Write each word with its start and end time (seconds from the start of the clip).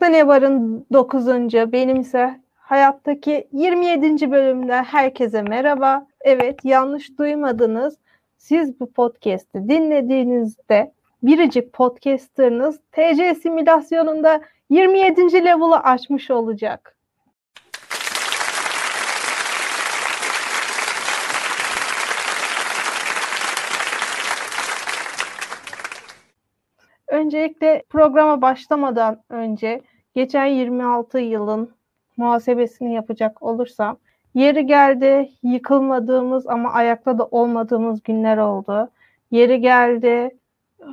Mutfakta 0.00 0.16
Ne 0.16 0.28
Var'ın 0.28 0.86
9. 0.92 1.26
benim 1.72 2.00
ise 2.00 2.40
hayattaki 2.56 3.48
27. 3.52 4.30
bölümde 4.30 4.74
herkese 4.74 5.42
merhaba. 5.42 6.06
Evet 6.20 6.64
yanlış 6.64 7.18
duymadınız. 7.18 7.98
Siz 8.36 8.80
bu 8.80 8.92
podcast'i 8.92 9.68
dinlediğinizde 9.68 10.92
biricik 11.22 11.72
podcasterınız 11.72 12.80
TC 12.92 13.34
simülasyonunda 13.34 14.40
27. 14.70 15.44
level'ı 15.44 15.80
açmış 15.80 16.30
olacak. 16.30 16.96
Öncelikle 27.08 27.82
programa 27.90 28.42
başlamadan 28.42 29.22
önce 29.28 29.82
geçen 30.14 30.46
26 30.46 31.18
yılın 31.18 31.70
muhasebesini 32.16 32.94
yapacak 32.94 33.42
olursam 33.42 33.96
yeri 34.34 34.66
geldi 34.66 35.30
yıkılmadığımız 35.42 36.46
ama 36.46 36.72
ayakta 36.72 37.18
da 37.18 37.24
olmadığımız 37.24 38.02
günler 38.02 38.38
oldu. 38.38 38.90
Yeri 39.30 39.60
geldi 39.60 40.38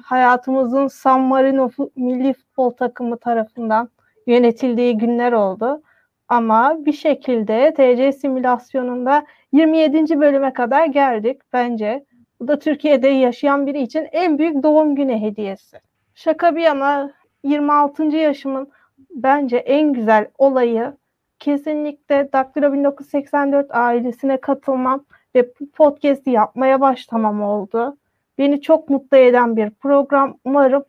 hayatımızın 0.03 0.87
San 0.87 1.21
Marino 1.21 1.69
milli 1.95 2.33
futbol 2.33 2.69
takımı 2.69 3.17
tarafından 3.17 3.89
yönetildiği 4.27 4.97
günler 4.97 5.31
oldu. 5.31 5.81
Ama 6.27 6.85
bir 6.85 6.93
şekilde 6.93 7.73
TC 7.73 8.11
simülasyonunda 8.11 9.25
27. 9.51 10.19
bölüme 10.19 10.53
kadar 10.53 10.85
geldik 10.85 11.41
bence. 11.53 12.05
Bu 12.39 12.47
da 12.47 12.59
Türkiye'de 12.59 13.07
yaşayan 13.07 13.67
biri 13.67 13.81
için 13.81 14.07
en 14.11 14.37
büyük 14.37 14.63
doğum 14.63 14.95
günü 14.95 15.21
hediyesi. 15.21 15.79
Şaka 16.15 16.55
bir 16.55 16.61
yana 16.61 17.11
26. 17.43 18.03
yaşımın 18.03 18.71
bence 19.09 19.57
en 19.57 19.93
güzel 19.93 20.27
olayı 20.37 20.93
kesinlikle 21.39 22.29
Daktilo 22.33 22.73
1984 22.73 23.75
ailesine 23.75 24.37
katılmam 24.37 25.05
ve 25.35 25.51
podcast'i 25.73 26.29
yapmaya 26.29 26.81
başlamam 26.81 27.41
oldu. 27.41 27.97
Beni 28.37 28.61
çok 28.61 28.89
mutlu 28.89 29.17
eden 29.17 29.57
bir 29.57 29.69
program. 29.69 30.37
Umarım 30.45 30.85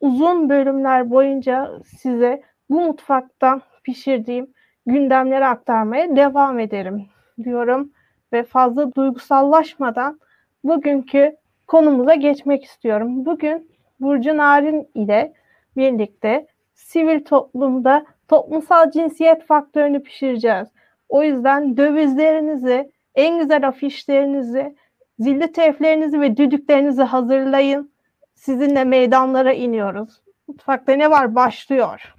uzun 0.00 0.48
bölümler 0.48 1.10
boyunca 1.10 1.70
size 1.84 2.42
bu 2.70 2.80
mutfaktan 2.80 3.62
pişirdiğim 3.84 4.50
gündemleri 4.86 5.46
aktarmaya 5.46 6.16
devam 6.16 6.58
ederim 6.58 7.06
diyorum 7.42 7.92
ve 8.32 8.42
fazla 8.42 8.94
duygusallaşmadan 8.94 10.20
bugünkü 10.64 11.36
konumuza 11.66 12.14
geçmek 12.14 12.64
istiyorum. 12.64 13.26
Bugün 13.26 13.70
Burcu 14.00 14.36
Narin 14.36 14.88
ile 14.94 15.32
birlikte 15.76 16.46
sivil 16.84 17.24
toplumda 17.24 18.04
toplumsal 18.28 18.90
cinsiyet 18.90 19.46
faktörünü 19.46 20.02
pişireceğiz. 20.02 20.68
O 21.08 21.22
yüzden 21.22 21.76
dövizlerinizi, 21.76 22.92
en 23.14 23.38
güzel 23.38 23.68
afişlerinizi, 23.68 24.76
zilli 25.18 25.52
teflerinizi 25.52 26.20
ve 26.20 26.36
düdüklerinizi 26.36 27.02
hazırlayın. 27.02 27.90
Sizinle 28.34 28.84
meydanlara 28.84 29.52
iniyoruz. 29.52 30.20
Mutfakta 30.48 30.92
ne 30.92 31.10
var? 31.10 31.34
Başlıyor. 31.34 32.14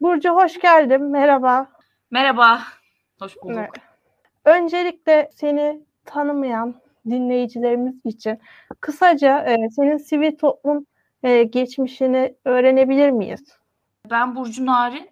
Burcu 0.00 0.30
hoş 0.30 0.60
geldin. 0.60 1.02
Merhaba. 1.02 1.66
Merhaba. 2.10 2.60
Hoş 3.20 3.36
bulduk. 3.36 3.56
Evet. 3.58 3.70
Öncelikle 4.44 5.30
seni 5.34 5.80
tanımayan 6.04 6.74
dinleyicilerimiz 7.10 7.94
için 8.04 8.38
kısaca 8.80 9.38
e, 9.38 9.56
senin 9.70 9.96
sivil 9.96 10.36
toplum 10.36 10.86
e, 11.22 11.42
geçmişini 11.42 12.34
öğrenebilir 12.44 13.10
miyiz? 13.10 13.57
Ben 14.10 14.36
Burcu 14.36 14.66
Narin. 14.66 15.10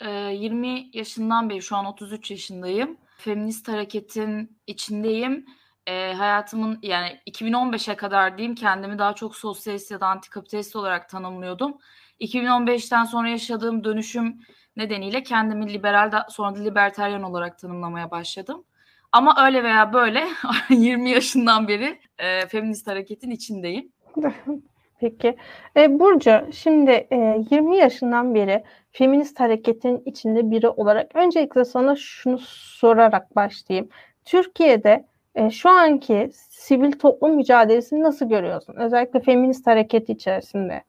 E, 0.00 0.10
20 0.10 0.90
yaşından 0.92 1.50
beri 1.50 1.62
şu 1.62 1.76
an 1.76 1.84
33 1.84 2.30
yaşındayım. 2.30 2.96
Feminist 3.18 3.68
hareketin 3.68 4.58
içindeyim. 4.66 5.46
E, 5.86 6.12
hayatımın 6.12 6.78
yani 6.82 7.20
2015'e 7.30 7.96
kadar 7.96 8.38
diyeyim 8.38 8.54
kendimi 8.54 8.98
daha 8.98 9.14
çok 9.14 9.36
sosyalist 9.36 9.90
ya 9.90 10.00
da 10.00 10.06
antikapitalist 10.06 10.76
olarak 10.76 11.08
tanımlıyordum. 11.08 11.78
2015'ten 12.20 13.04
sonra 13.04 13.28
yaşadığım 13.28 13.84
dönüşüm 13.84 14.40
nedeniyle 14.76 15.22
kendimi 15.22 15.72
liberal 15.72 16.12
da 16.12 16.26
sonra 16.30 16.56
da 16.56 16.60
libertaryen 16.60 17.22
olarak 17.22 17.58
tanımlamaya 17.58 18.10
başladım. 18.10 18.64
Ama 19.12 19.46
öyle 19.46 19.64
veya 19.64 19.92
böyle 19.92 20.28
20 20.70 21.10
yaşından 21.10 21.68
beri 21.68 22.00
e, 22.18 22.46
feminist 22.46 22.86
hareketin 22.86 23.30
içindeyim. 23.30 23.92
Peki. 25.00 25.36
E, 25.76 26.00
Burcu, 26.00 26.46
şimdi 26.52 26.90
e, 26.90 27.44
20 27.50 27.76
yaşından 27.76 28.34
beri 28.34 28.64
feminist 28.92 29.40
hareketin 29.40 30.02
içinde 30.06 30.50
biri 30.50 30.68
olarak 30.68 31.16
öncelikle 31.16 31.64
sana 31.64 31.96
şunu 31.96 32.38
sorarak 32.38 33.36
başlayayım. 33.36 33.88
Türkiye'de 34.24 35.06
e, 35.34 35.50
şu 35.50 35.70
anki 35.70 36.30
sivil 36.32 36.92
toplum 36.92 37.34
mücadelesini 37.36 38.02
nasıl 38.02 38.28
görüyorsun? 38.28 38.74
Özellikle 38.76 39.20
feminist 39.20 39.66
hareket 39.66 40.08
içerisinde. 40.08 40.82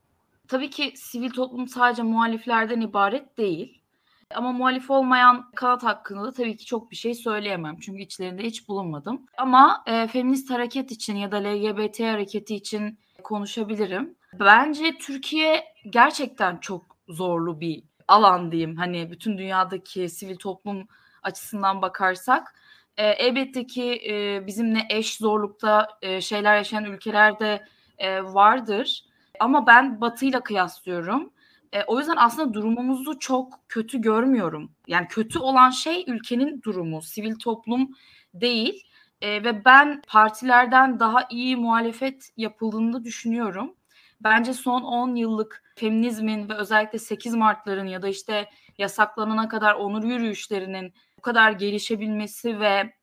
Tabii 0.47 0.69
ki 0.69 0.91
sivil 0.95 1.29
toplum 1.29 1.67
sadece 1.67 2.03
muhaliflerden 2.03 2.81
ibaret 2.81 3.37
değil. 3.37 3.81
Ama 4.35 4.51
muhalif 4.51 4.91
olmayan 4.91 5.51
kanat 5.55 5.83
hakkında 5.83 6.23
da 6.23 6.33
tabii 6.33 6.57
ki 6.57 6.65
çok 6.65 6.91
bir 6.91 6.95
şey 6.95 7.15
söyleyemem. 7.15 7.77
Çünkü 7.81 8.01
içlerinde 8.01 8.43
hiç 8.43 8.67
bulunmadım. 8.67 9.25
Ama 9.37 9.83
e, 9.87 10.07
feminist 10.07 10.49
hareket 10.49 10.91
için 10.91 11.15
ya 11.15 11.31
da 11.31 11.37
LGBT 11.37 11.99
hareketi 11.99 12.55
için 12.55 12.99
konuşabilirim. 13.23 14.15
Bence 14.33 14.97
Türkiye 14.97 15.63
gerçekten 15.89 16.57
çok 16.57 16.85
zorlu 17.09 17.59
bir 17.59 17.83
alan 18.07 18.51
diyeyim. 18.51 18.75
Hani 18.75 19.11
bütün 19.11 19.37
dünyadaki 19.37 20.09
sivil 20.09 20.35
toplum 20.35 20.87
açısından 21.23 21.81
bakarsak. 21.81 22.55
E, 22.97 23.07
elbette 23.07 23.67
ki 23.67 24.01
e, 24.09 24.47
bizimle 24.47 24.79
eş 24.89 25.17
zorlukta 25.17 25.87
e, 26.01 26.21
şeyler 26.21 26.57
yaşayan 26.57 26.83
ülkelerde 26.85 27.65
e, 27.97 28.23
vardır. 28.23 29.05
Ama 29.39 29.67
ben 29.67 30.01
Batı'yla 30.01 30.43
kıyaslıyorum. 30.43 31.33
E, 31.73 31.83
o 31.83 31.99
yüzden 31.99 32.15
aslında 32.17 32.53
durumumuzu 32.53 33.19
çok 33.19 33.59
kötü 33.69 34.01
görmüyorum. 34.01 34.71
Yani 34.87 35.07
kötü 35.07 35.39
olan 35.39 35.69
şey 35.69 36.03
ülkenin 36.07 36.61
durumu, 36.61 37.01
sivil 37.01 37.35
toplum 37.35 37.89
değil. 38.33 38.86
E, 39.21 39.43
ve 39.43 39.65
ben 39.65 40.01
partilerden 40.07 40.99
daha 40.99 41.27
iyi 41.29 41.57
muhalefet 41.57 42.29
yapıldığını 42.37 43.03
düşünüyorum. 43.03 43.75
Bence 44.21 44.53
son 44.53 44.81
10 44.81 45.15
yıllık 45.15 45.63
feminizmin 45.75 46.49
ve 46.49 46.53
özellikle 46.53 46.99
8 46.99 47.35
Mart'ların 47.35 47.87
ya 47.87 48.01
da 48.01 48.07
işte 48.07 48.49
yasaklanana 48.77 49.49
kadar 49.49 49.75
onur 49.75 50.03
yürüyüşlerinin 50.03 50.93
bu 51.17 51.21
kadar 51.21 51.51
gelişebilmesi 51.51 52.59
ve 52.59 52.93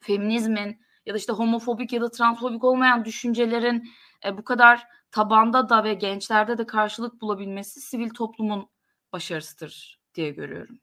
feminizmin 0.00 0.80
ya 1.06 1.14
da 1.14 1.18
işte 1.18 1.32
homofobik 1.32 1.92
ya 1.92 2.00
da 2.00 2.10
transfobik 2.10 2.64
olmayan 2.64 3.04
düşüncelerin 3.04 3.88
e, 4.24 4.38
bu 4.38 4.44
kadar 4.44 4.86
tabanda 5.10 5.68
da 5.68 5.84
ve 5.84 5.94
gençlerde 5.94 6.58
de 6.58 6.66
karşılık 6.66 7.20
bulabilmesi 7.20 7.80
sivil 7.80 8.10
toplumun 8.10 8.68
başarısıdır 9.12 10.00
diye 10.14 10.30
görüyorum. 10.30 10.80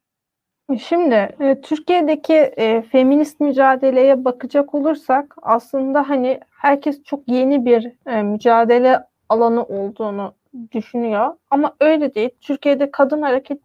Şimdi 0.74 1.14
e, 1.40 1.62
Türkiye'deki 1.62 2.34
e, 2.34 2.82
feminist 2.82 3.40
mücadeleye 3.40 4.26
bakacak 4.26 4.76
olursak 4.76 5.36
aslında 5.42 6.10
hani 6.10 6.40
herkes 6.50 7.04
çok 7.04 7.28
yeni 7.28 7.66
bir 7.66 7.92
e, 8.06 8.22
mücadele 8.22 9.04
alanı 9.30 9.64
olduğunu 9.64 10.34
düşünüyor 10.72 11.34
ama 11.50 11.76
öyle 11.80 12.16
değil. 12.16 12.30
Türkiye'de 12.42 12.92
kadın 12.92 13.22
hareket 13.22 13.60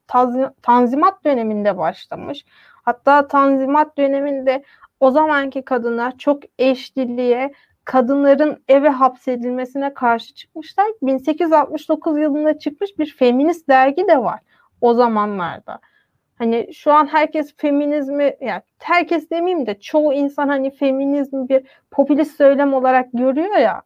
tanzimat 0.63 1.25
döneminde 1.25 1.79
başlamış. 1.79 2.45
Hatta 2.83 3.29
tanzimat 3.29 3.99
döneminde 3.99 4.65
o 5.01 5.11
zamanki 5.11 5.63
kadınlar 5.63 6.19
çok 6.19 6.43
eşliliğe, 6.59 7.53
kadınların 7.85 8.63
eve 8.69 8.89
hapsedilmesine 8.89 9.95
karşı 9.95 10.35
çıkmışlar. 10.35 10.87
1869 11.03 12.19
yılında 12.19 12.59
çıkmış 12.59 12.99
bir 12.99 13.15
feminist 13.19 13.69
dergi 13.69 14.09
de 14.09 14.19
var 14.19 14.41
o 14.81 14.95
zamanlarda. 14.95 15.81
Hani 16.41 16.75
şu 16.75 16.93
an 16.93 17.07
herkes 17.07 17.55
feminizmi 17.57 18.37
yani 18.41 18.63
herkes 18.79 19.31
demeyeyim 19.31 19.67
de 19.67 19.81
çoğu 19.81 20.13
insan 20.13 20.49
hani 20.49 20.71
feminizmi 20.71 21.49
bir 21.49 21.63
popülist 21.91 22.37
söylem 22.37 22.75
olarak 22.75 23.09
görüyor 23.13 23.57
ya. 23.57 23.83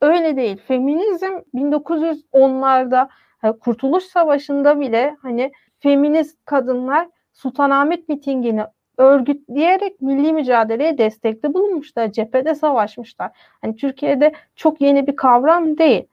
Öyle 0.00 0.36
değil. 0.36 0.62
Feminizm 0.68 1.32
1910'larda 1.54 3.08
yani 3.42 3.58
Kurtuluş 3.58 4.04
Savaşı'nda 4.04 4.80
bile 4.80 5.16
hani 5.22 5.52
feminist 5.78 6.36
kadınlar 6.44 7.08
Sultanahmet 7.32 8.08
mitingini 8.08 8.62
örgütleyerek 8.98 10.00
milli 10.00 10.32
mücadeleye 10.32 10.98
destekte 10.98 11.54
bulunmuşlar. 11.54 12.12
Cephede 12.12 12.54
savaşmışlar. 12.54 13.30
Hani 13.60 13.76
Türkiye'de 13.76 14.32
çok 14.56 14.80
yeni 14.80 15.06
bir 15.06 15.16
kavram 15.16 15.78
değil. 15.78 16.06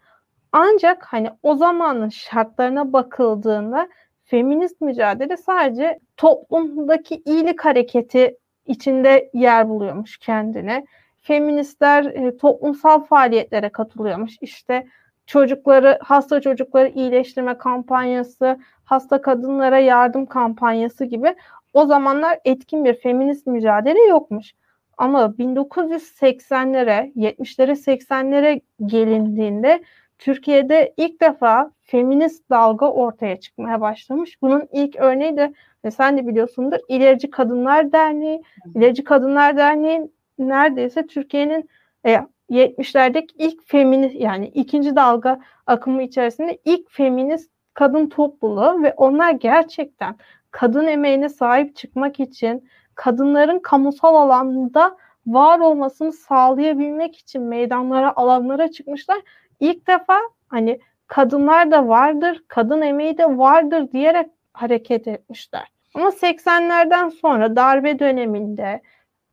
Ancak 0.51 1.05
hani 1.05 1.29
o 1.43 1.55
zamanın 1.55 2.09
şartlarına 2.09 2.93
bakıldığında 2.93 3.87
feminist 4.25 4.81
mücadele 4.81 5.37
sadece 5.37 5.99
toplumdaki 6.17 7.21
iyilik 7.25 7.65
hareketi 7.65 8.37
içinde 8.65 9.29
yer 9.33 9.69
buluyormuş 9.69 10.17
kendine. 10.17 10.85
Feministler 11.21 12.05
e, 12.05 12.37
toplumsal 12.37 13.03
faaliyetlere 13.03 13.69
katılıyormuş. 13.69 14.33
İşte 14.41 14.87
çocukları, 15.25 15.99
hasta 16.01 16.41
çocukları 16.41 16.87
iyileştirme 16.89 17.57
kampanyası, 17.57 18.59
hasta 18.83 19.21
kadınlara 19.21 19.79
yardım 19.79 20.25
kampanyası 20.25 21.05
gibi 21.05 21.35
o 21.73 21.85
zamanlar 21.85 22.39
etkin 22.45 22.85
bir 22.85 22.93
feminist 22.93 23.47
mücadele 23.47 23.99
yokmuş. 24.09 24.53
Ama 24.97 25.19
1980'lere, 25.39 27.13
70'lere, 27.15 27.71
80'lere 27.71 28.61
gelindiğinde 28.85 29.83
Türkiye'de 30.17 30.93
ilk 30.97 31.21
defa 31.21 31.71
feminist 31.81 32.49
dalga 32.49 32.91
ortaya 32.91 33.39
çıkmaya 33.39 33.81
başlamış. 33.81 34.41
Bunun 34.41 34.67
ilk 34.71 34.95
örneği 34.95 35.37
de 35.37 35.53
ve 35.85 35.91
sen 35.91 36.17
de 36.17 36.27
biliyorsundur 36.27 36.77
İlerici 36.87 37.29
Kadınlar 37.29 37.91
Derneği. 37.91 38.41
İlerici 38.75 39.03
Kadınlar 39.03 39.57
Derneği 39.57 40.11
neredeyse 40.39 41.07
Türkiye'nin 41.07 41.69
e, 42.05 42.19
70'lerdeki 42.49 43.33
ilk 43.37 43.67
feminist 43.67 44.15
yani 44.15 44.47
ikinci 44.47 44.95
dalga 44.95 45.39
akımı 45.67 46.03
içerisinde 46.03 46.57
ilk 46.65 46.91
feminist 46.91 47.51
kadın 47.73 48.09
topluluğu 48.09 48.83
ve 48.83 48.93
onlar 48.97 49.31
gerçekten 49.31 50.15
kadın 50.51 50.87
emeğine 50.87 51.29
sahip 51.29 51.75
çıkmak 51.75 52.19
için 52.19 52.69
kadınların 52.95 53.59
kamusal 53.59 54.15
alanda 54.15 54.97
var 55.27 55.59
olmasını 55.59 56.13
sağlayabilmek 56.13 57.17
için 57.17 57.41
meydanlara, 57.41 58.13
alanlara 58.15 58.71
çıkmışlar. 58.71 59.21
İlk 59.59 59.87
defa 59.87 60.19
hani 60.47 60.79
kadınlar 61.07 61.71
da 61.71 61.87
vardır, 61.87 62.43
kadın 62.47 62.81
emeği 62.81 63.17
de 63.17 63.37
vardır 63.37 63.91
diyerek 63.91 64.29
hareket 64.53 65.07
etmişler. 65.07 65.67
Ama 65.95 66.09
80'lerden 66.09 67.09
sonra 67.09 67.55
darbe 67.55 67.99
döneminde 67.99 68.81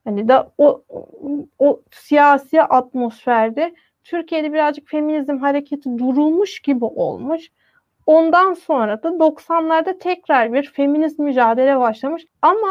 hani 0.04 0.28
da 0.28 0.52
o, 0.58 0.82
o 1.58 1.80
siyasi 1.90 2.62
atmosferde 2.62 3.74
Türkiye'de 4.04 4.52
birazcık 4.52 4.88
feminizm 4.88 5.38
hareketi 5.38 5.98
durulmuş 5.98 6.60
gibi 6.60 6.84
olmuş. 6.84 7.48
Ondan 8.06 8.54
sonra 8.54 9.02
da 9.02 9.08
90'larda 9.08 9.98
tekrar 9.98 10.52
bir 10.52 10.70
feminist 10.70 11.18
mücadele 11.18 11.78
başlamış. 11.78 12.26
Ama 12.42 12.68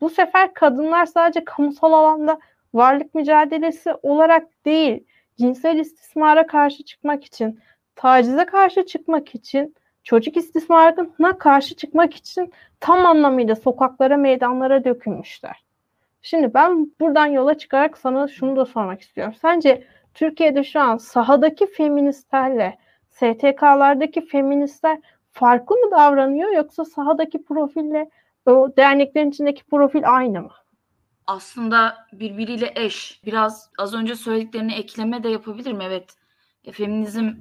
bu 0.00 0.10
sefer 0.10 0.54
kadınlar 0.54 1.06
sadece 1.06 1.44
kamusal 1.44 1.92
alanda 1.92 2.38
varlık 2.74 3.14
mücadelesi 3.14 3.94
olarak 4.02 4.64
değil, 4.64 5.04
cinsel 5.38 5.78
istismara 5.78 6.46
karşı 6.46 6.84
çıkmak 6.84 7.24
için, 7.24 7.60
tacize 7.96 8.44
karşı 8.44 8.86
çıkmak 8.86 9.34
için, 9.34 9.74
çocuk 10.02 10.36
istismarına 10.36 11.38
karşı 11.38 11.76
çıkmak 11.76 12.14
için 12.14 12.52
tam 12.80 13.06
anlamıyla 13.06 13.56
sokaklara, 13.56 14.16
meydanlara 14.16 14.84
dökülmüşler. 14.84 15.64
Şimdi 16.22 16.54
ben 16.54 16.92
buradan 17.00 17.26
yola 17.26 17.58
çıkarak 17.58 17.98
sana 17.98 18.28
şunu 18.28 18.56
da 18.56 18.64
sormak 18.64 19.00
istiyorum. 19.00 19.34
Sence 19.42 19.84
Türkiye'de 20.14 20.64
şu 20.64 20.80
an 20.80 20.96
sahadaki 20.96 21.66
feministlerle 21.66 22.78
STK'lardaki 23.10 24.26
feministler 24.26 24.98
farklı 25.32 25.76
mı 25.76 25.90
davranıyor 25.90 26.52
yoksa 26.52 26.84
sahadaki 26.84 27.44
profille 27.44 28.10
o 28.46 28.76
derneklerin 28.76 29.30
içindeki 29.30 29.64
profil 29.64 30.02
aynı 30.04 30.42
mı? 30.42 30.50
Aslında 31.26 32.06
birbiriyle 32.12 32.72
eş. 32.76 33.20
Biraz 33.26 33.70
az 33.78 33.94
önce 33.94 34.16
söylediklerini 34.16 34.74
ekleme 34.74 35.22
de 35.22 35.28
yapabilirim. 35.28 35.80
Evet. 35.80 36.16
E, 36.64 36.72
feminizm 36.72 37.32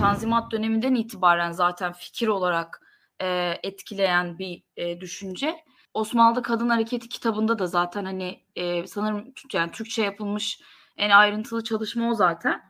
Tanzimat 0.00 0.52
döneminden 0.52 0.94
itibaren 0.94 1.52
zaten 1.52 1.92
fikir 1.92 2.28
olarak 2.28 2.80
e, 3.22 3.58
etkileyen 3.62 4.38
bir 4.38 4.62
e, 4.76 5.00
düşünce. 5.00 5.56
Osmanlı 5.94 6.42
Kadın 6.42 6.68
Hareketi 6.68 7.08
kitabında 7.08 7.58
da 7.58 7.66
zaten 7.66 8.04
hani 8.04 8.40
e, 8.56 8.86
sanırım 8.86 9.34
yani 9.52 9.70
Türkçe 9.70 10.02
yapılmış 10.02 10.60
en 10.96 11.10
ayrıntılı 11.10 11.64
çalışma 11.64 12.10
o 12.10 12.14
zaten 12.14 12.62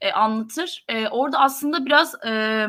e, 0.00 0.12
anlatır. 0.12 0.84
E, 0.88 1.08
orada 1.08 1.38
aslında 1.38 1.86
biraz 1.86 2.24
e, 2.24 2.66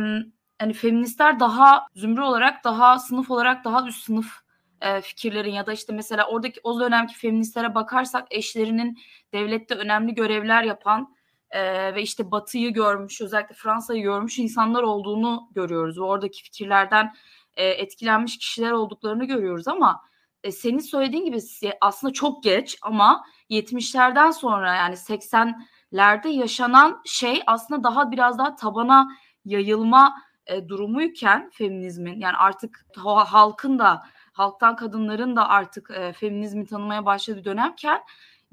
hani 0.60 0.74
feministler 0.74 1.40
daha 1.40 1.88
zümre 1.96 2.22
olarak 2.22 2.64
daha 2.64 3.00
sınıf 3.00 3.32
olarak 3.32 3.66
daha 3.66 3.88
üst 3.88 4.04
sınıf 4.06 4.42
e, 4.82 5.02
fikirlerin 5.02 5.54
ya 5.54 5.66
da 5.66 5.74
işte 5.74 5.94
mesela 5.94 6.28
oradaki 6.28 6.60
o 6.64 6.80
dönemki 6.80 7.18
feministlere 7.18 7.76
bakarsak 7.76 8.28
eşlerinin 8.32 8.98
devlette 9.34 9.76
önemli 9.76 10.16
görevler 10.16 10.64
yapan 10.64 11.16
e, 11.52 11.96
ve 11.96 12.02
işte 12.02 12.32
Batı'yı 12.32 12.74
görmüş 12.74 13.22
özellikle 13.22 13.56
Fransa'yı 13.56 14.04
görmüş 14.04 14.40
insanlar 14.40 14.84
olduğunu 14.84 15.50
görüyoruz. 15.56 16.00
Oradaki 16.00 16.44
fikirlerden 16.44 17.14
e, 17.54 17.66
etkilenmiş 17.66 18.38
kişiler 18.38 18.72
olduklarını 18.72 19.26
görüyoruz 19.26 19.68
ama 19.68 20.02
e, 20.44 20.52
senin 20.52 20.80
söylediğin 20.80 21.26
gibi 21.26 21.40
aslında 21.82 22.14
çok 22.14 22.44
geç 22.44 22.78
ama 22.82 23.26
70'lerden 23.50 24.32
sonra 24.32 24.76
yani 24.76 24.96
80'lerde 24.96 26.28
yaşanan 26.28 27.02
şey 27.06 27.42
aslında 27.48 27.84
daha 27.84 28.12
biraz 28.12 28.38
daha 28.38 28.56
tabana 28.56 29.08
yayılma 29.46 30.16
e, 30.46 30.68
durumuyken 30.68 31.50
feminizmin 31.54 32.20
yani 32.20 32.38
artık 32.38 32.86
halkın 33.06 33.80
da 33.80 34.04
halktan 34.32 34.76
kadınların 34.76 35.36
da 35.36 35.50
artık 35.50 35.92
e, 35.92 36.14
feminizmi 36.14 36.66
tanımaya 36.66 37.06
başladığı 37.06 37.46
dönemken 37.46 38.02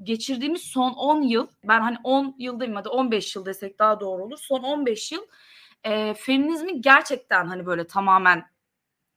geçirdiğimiz 0.03 0.61
son 0.61 0.91
10 0.91 1.21
yıl 1.21 1.47
ben 1.63 1.81
hani 1.81 1.97
10 2.03 2.35
yıl 2.37 2.53
demeyeyim 2.53 2.75
hadi 2.75 2.89
15 2.89 3.35
yıl 3.35 3.45
desek 3.45 3.79
daha 3.79 3.99
doğru 3.99 4.23
olur. 4.23 4.37
Son 4.41 4.63
15 4.63 5.11
yıl 5.11 5.21
e, 5.83 6.13
feminizmin 6.13 6.81
gerçekten 6.81 7.45
hani 7.45 7.65
böyle 7.65 7.87
tamamen 7.87 8.45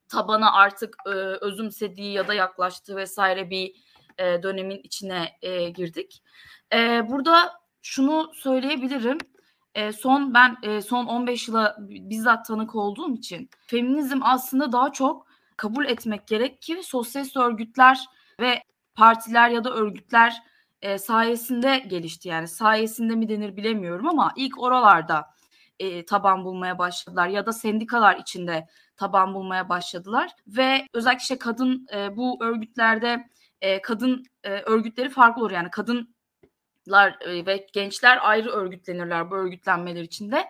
tabana 0.09 0.53
artık 0.53 0.97
e, 1.07 1.11
özümsediği 1.11 2.13
ya 2.13 2.29
da 2.29 2.35
yaklaştığı 2.35 2.97
vesaire 2.97 3.51
bir 3.51 3.75
e, 4.19 4.43
dönemin 4.43 4.81
içine 4.83 5.29
e, 5.43 5.69
girdik. 5.69 6.23
E, 6.73 7.09
burada 7.11 7.53
şunu 7.83 8.31
söyleyebilirim. 8.35 9.19
E, 9.75 9.93
son 9.93 10.35
ben 10.35 10.57
e, 10.63 10.81
son 10.83 11.07
15 11.07 11.49
yıla 11.49 11.77
bizzat 11.81 12.47
tanık 12.47 12.75
olduğum 12.75 13.15
için 13.15 13.51
feminizm 13.67 14.19
aslında 14.23 14.73
daha 14.73 14.93
çok 14.93 15.27
kabul 15.57 15.85
etmek 15.85 16.27
gerek 16.27 16.63
ki 16.63 16.81
sosyalist 16.83 17.37
örgütler 17.37 18.05
ve 18.41 18.63
partiler 18.95 19.49
ya 19.49 19.65
da 19.65 19.75
örgütler 19.75 20.43
e, 20.83 20.99
sayesinde 20.99 21.79
gelişti. 21.79 22.29
Yani 22.29 22.49
sayesinde 22.49 23.15
mi 23.15 23.29
denir 23.29 23.57
bilemiyorum 23.57 24.09
ama 24.09 24.33
ilk 24.37 24.63
oralarda 24.63 25.35
e, 25.79 26.05
taban 26.05 26.45
bulmaya 26.45 26.79
başladılar 26.79 27.29
ya 27.29 27.47
da 27.47 27.53
sendikalar 27.53 28.17
içinde 28.17 28.69
taban 28.97 29.35
bulmaya 29.35 29.69
başladılar 29.69 30.31
ve 30.47 30.87
özellikle 30.93 31.23
işte 31.23 31.39
kadın 31.39 31.87
e, 31.95 32.17
bu 32.17 32.45
örgütlerde 32.45 33.29
e, 33.61 33.83
kadın 33.83 34.25
e, 34.45 34.51
örgütleri 34.51 35.11
farklı 35.11 35.43
olur 35.43 35.51
yani 35.51 35.71
kadınlar 35.71 37.17
e, 37.21 37.47
ve 37.47 37.67
gençler 37.73 38.19
ayrı 38.23 38.51
örgütlenirler 38.51 39.31
bu 39.31 39.35
örgütlenmeler 39.35 40.03
içinde. 40.03 40.45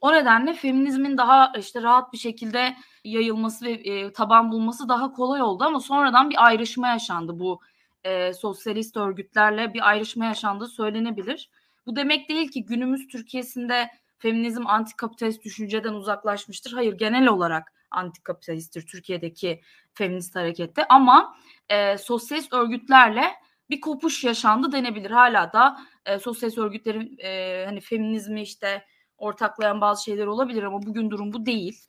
O 0.00 0.12
nedenle 0.12 0.54
feminizmin 0.54 1.18
daha 1.18 1.52
işte 1.58 1.82
rahat 1.82 2.12
bir 2.12 2.18
şekilde 2.18 2.76
yayılması 3.04 3.64
ve 3.64 3.70
e, 3.70 4.12
taban 4.12 4.52
bulması 4.52 4.88
daha 4.88 5.12
kolay 5.12 5.42
oldu 5.42 5.64
ama 5.64 5.80
sonradan 5.80 6.30
bir 6.30 6.46
ayrışma 6.46 6.88
yaşandı 6.88 7.38
bu 7.38 7.60
e, 8.04 8.32
sosyalist 8.32 8.96
örgütlerle 8.96 9.74
bir 9.74 9.88
ayrışma 9.88 10.24
yaşandığı 10.24 10.68
söylenebilir. 10.68 11.50
Bu 11.86 11.96
demek 11.96 12.28
değil 12.28 12.48
ki 12.48 12.64
günümüz 12.64 13.08
Türkiye'sinde 13.08 13.90
feminizm 14.18 14.66
antikapitalist 14.66 15.44
düşünceden 15.44 15.92
uzaklaşmıştır. 15.92 16.72
Hayır 16.72 16.92
genel 16.98 17.26
olarak 17.26 17.72
antikapitalisttir 17.90 18.86
Türkiye'deki 18.86 19.60
feminist 19.94 20.36
harekette 20.36 20.84
ama 20.88 21.36
e, 21.68 21.98
sosyalist 21.98 22.52
örgütlerle 22.52 23.34
bir 23.70 23.80
kopuş 23.80 24.24
yaşandı 24.24 24.72
denebilir. 24.72 25.10
Hala 25.10 25.52
da 25.52 25.80
e, 26.06 26.18
sosyalist 26.18 26.58
örgütlerin 26.58 27.18
e, 27.18 27.64
hani 27.66 27.80
feminizmi 27.80 28.42
işte 28.42 28.84
ortaklayan 29.18 29.80
bazı 29.80 30.04
şeyler 30.04 30.26
olabilir 30.26 30.62
ama 30.62 30.82
bugün 30.82 31.10
durum 31.10 31.32
bu 31.32 31.46
değil. 31.46 31.80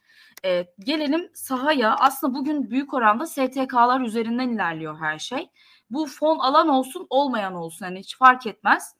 E, 0.45 0.67
gelelim 0.79 1.29
sahaya. 1.33 1.95
Aslında 1.95 2.35
bugün 2.35 2.69
büyük 2.69 2.93
oranda 2.93 3.25
STK'lar 3.25 4.01
üzerinden 4.01 4.49
ilerliyor 4.49 4.99
her 4.99 5.19
şey. 5.19 5.49
Bu 5.89 6.05
fon 6.05 6.39
alan 6.39 6.69
olsun 6.69 7.07
olmayan 7.09 7.53
olsun 7.53 7.85
yani 7.85 7.99
hiç 7.99 8.17
fark 8.17 8.47
etmez. 8.47 8.95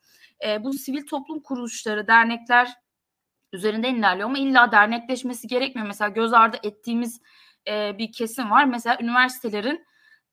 E, 0.46 0.63
bu 0.63 0.74
sivil 0.74 1.05
toplum 1.08 1.39
kuruluşları, 1.39 2.08
dernekler 2.08 2.74
üzerinden 3.53 3.96
ilerliyor 3.96 4.29
ama 4.29 4.38
illa 4.38 4.72
dernekleşmesi 4.72 5.48
gerekmiyor. 5.48 5.88
Mesela 5.88 6.10
göz 6.10 6.34
ardı 6.34 6.58
ettiğimiz 6.63 7.22
e, 7.67 7.98
bir 7.98 8.12
kesim 8.12 8.51
var. 8.51 8.65
Mesela 8.65 8.98
üniversitelerin 9.01 9.86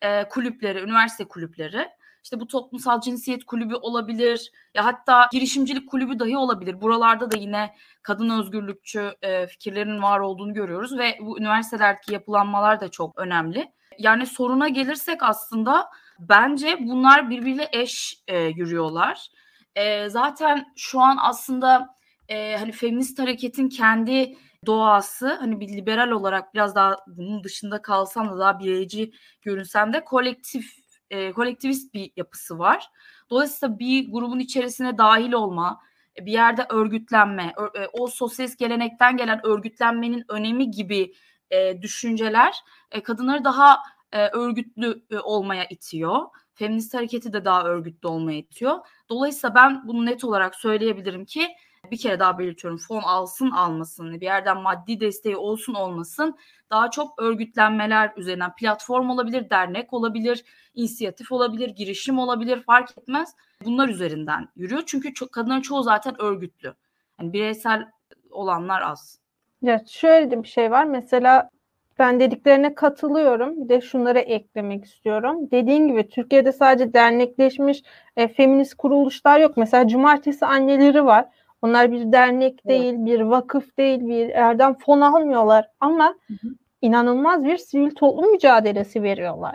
e, 0.02 0.28
kulüpleri, 0.28 0.80
üniversite 0.80 1.24
kulüpleri. 1.24 1.88
İşte 2.22 2.40
bu 2.40 2.46
toplumsal 2.46 3.00
cinsiyet 3.00 3.44
kulübü 3.44 3.74
olabilir 3.74 4.52
ya 4.74 4.84
hatta 4.84 5.28
girişimcilik 5.32 5.90
kulübü 5.90 6.18
dahi 6.18 6.36
olabilir. 6.36 6.80
Buralarda 6.80 7.30
da 7.30 7.36
yine 7.36 7.74
kadın 8.02 8.30
özgürlükçü 8.30 9.14
e, 9.22 9.46
fikirlerin 9.46 10.02
var 10.02 10.20
olduğunu 10.20 10.54
görüyoruz 10.54 10.98
ve 10.98 11.18
bu 11.20 11.38
üniversitelerdeki 11.38 12.12
yapılanmalar 12.12 12.80
da 12.80 12.88
çok 12.88 13.18
önemli. 13.18 13.72
Yani 13.98 14.26
soruna 14.26 14.68
gelirsek 14.68 15.22
aslında 15.22 15.90
bence 16.18 16.78
bunlar 16.80 17.30
birbiriyle 17.30 17.68
eş 17.72 18.22
e, 18.28 18.38
yürüyorlar. 18.38 19.30
E, 19.76 20.08
zaten 20.08 20.72
şu 20.76 21.00
an 21.00 21.18
aslında 21.20 21.96
e, 22.28 22.56
hani 22.56 22.72
feminist 22.72 23.18
hareketin 23.18 23.68
kendi 23.68 24.36
doğası 24.66 25.34
hani 25.34 25.60
bir 25.60 25.68
liberal 25.68 26.10
olarak 26.10 26.54
biraz 26.54 26.74
daha 26.74 26.96
bunun 27.06 27.44
dışında 27.44 27.82
kalsam 27.82 28.30
da 28.30 28.38
daha 28.38 28.58
bireyci 28.58 29.12
görünsem 29.42 29.92
de 29.92 30.04
kolektif 30.04 30.81
e, 31.12 31.32
kolektivist 31.32 31.94
bir 31.94 32.12
yapısı 32.16 32.58
var. 32.58 32.90
Dolayısıyla 33.30 33.78
bir 33.78 34.12
grubun 34.12 34.38
içerisine 34.38 34.98
dahil 34.98 35.32
olma, 35.32 35.80
bir 36.20 36.32
yerde 36.32 36.66
örgütlenme, 36.70 37.54
e, 37.74 37.86
o 37.92 38.06
sosyalist 38.06 38.58
gelenekten 38.58 39.16
gelen 39.16 39.46
örgütlenmenin 39.46 40.24
önemi 40.28 40.70
gibi 40.70 41.12
e, 41.50 41.82
düşünceler 41.82 42.54
e, 42.90 43.02
kadınları 43.02 43.44
daha 43.44 43.78
e, 44.12 44.28
örgütlü 44.28 45.02
e, 45.10 45.18
olmaya 45.18 45.64
itiyor. 45.64 46.20
Feminist 46.54 46.94
hareketi 46.94 47.32
de 47.32 47.44
daha 47.44 47.64
örgütlü 47.64 48.08
olmaya 48.08 48.38
itiyor. 48.38 48.78
Dolayısıyla 49.08 49.54
ben 49.54 49.88
bunu 49.88 50.06
net 50.06 50.24
olarak 50.24 50.54
söyleyebilirim 50.54 51.24
ki 51.24 51.48
bir 51.92 51.98
kere 51.98 52.18
daha 52.18 52.38
belirtiyorum 52.38 52.78
fon 52.78 53.02
alsın 53.02 53.50
almasın 53.50 54.20
bir 54.20 54.26
yerden 54.26 54.62
maddi 54.62 55.00
desteği 55.00 55.36
olsun 55.36 55.74
olmasın 55.74 56.36
daha 56.72 56.90
çok 56.90 57.22
örgütlenmeler 57.22 58.12
üzerinden 58.16 58.54
platform 58.54 59.10
olabilir, 59.10 59.50
dernek 59.50 59.92
olabilir, 59.92 60.44
inisiyatif 60.74 61.32
olabilir, 61.32 61.68
girişim 61.68 62.18
olabilir 62.18 62.62
fark 62.62 62.98
etmez. 62.98 63.34
Bunlar 63.64 63.88
üzerinden 63.88 64.48
yürüyor. 64.56 64.82
Çünkü 64.86 65.14
çok, 65.14 65.32
kadınların 65.32 65.60
çoğu 65.60 65.82
zaten 65.82 66.22
örgütlü. 66.22 66.74
Yani 67.20 67.32
bireysel 67.32 67.88
olanlar 68.30 68.82
az. 68.82 69.18
Ya 69.62 69.84
şöyle 69.88 70.42
bir 70.42 70.48
şey 70.48 70.70
var. 70.70 70.84
Mesela 70.84 71.50
ben 71.98 72.20
dediklerine 72.20 72.74
katılıyorum. 72.74 73.64
Bir 73.64 73.68
de 73.68 73.80
şunları 73.80 74.18
eklemek 74.18 74.84
istiyorum. 74.84 75.50
Dediğin 75.50 75.88
gibi 75.88 76.08
Türkiye'de 76.08 76.52
sadece 76.52 76.94
dernekleşmiş 76.94 77.82
e, 78.16 78.28
feminist 78.28 78.74
kuruluşlar 78.74 79.40
yok. 79.40 79.56
Mesela 79.56 79.88
cumartesi 79.88 80.46
anneleri 80.46 81.04
var. 81.04 81.26
Onlar 81.62 81.92
bir 81.92 82.12
dernek 82.12 82.68
değil, 82.68 82.94
evet. 82.94 83.06
bir 83.06 83.20
vakıf 83.20 83.78
değil, 83.78 84.00
bir 84.00 84.28
yerden 84.28 84.74
fon 84.74 85.00
almıyorlar. 85.00 85.68
Ama 85.80 86.14
hı 86.26 86.34
hı. 86.34 86.48
inanılmaz 86.82 87.44
bir 87.44 87.56
sivil 87.56 87.90
toplum 87.90 88.30
mücadelesi 88.30 89.02
veriyorlar. 89.02 89.54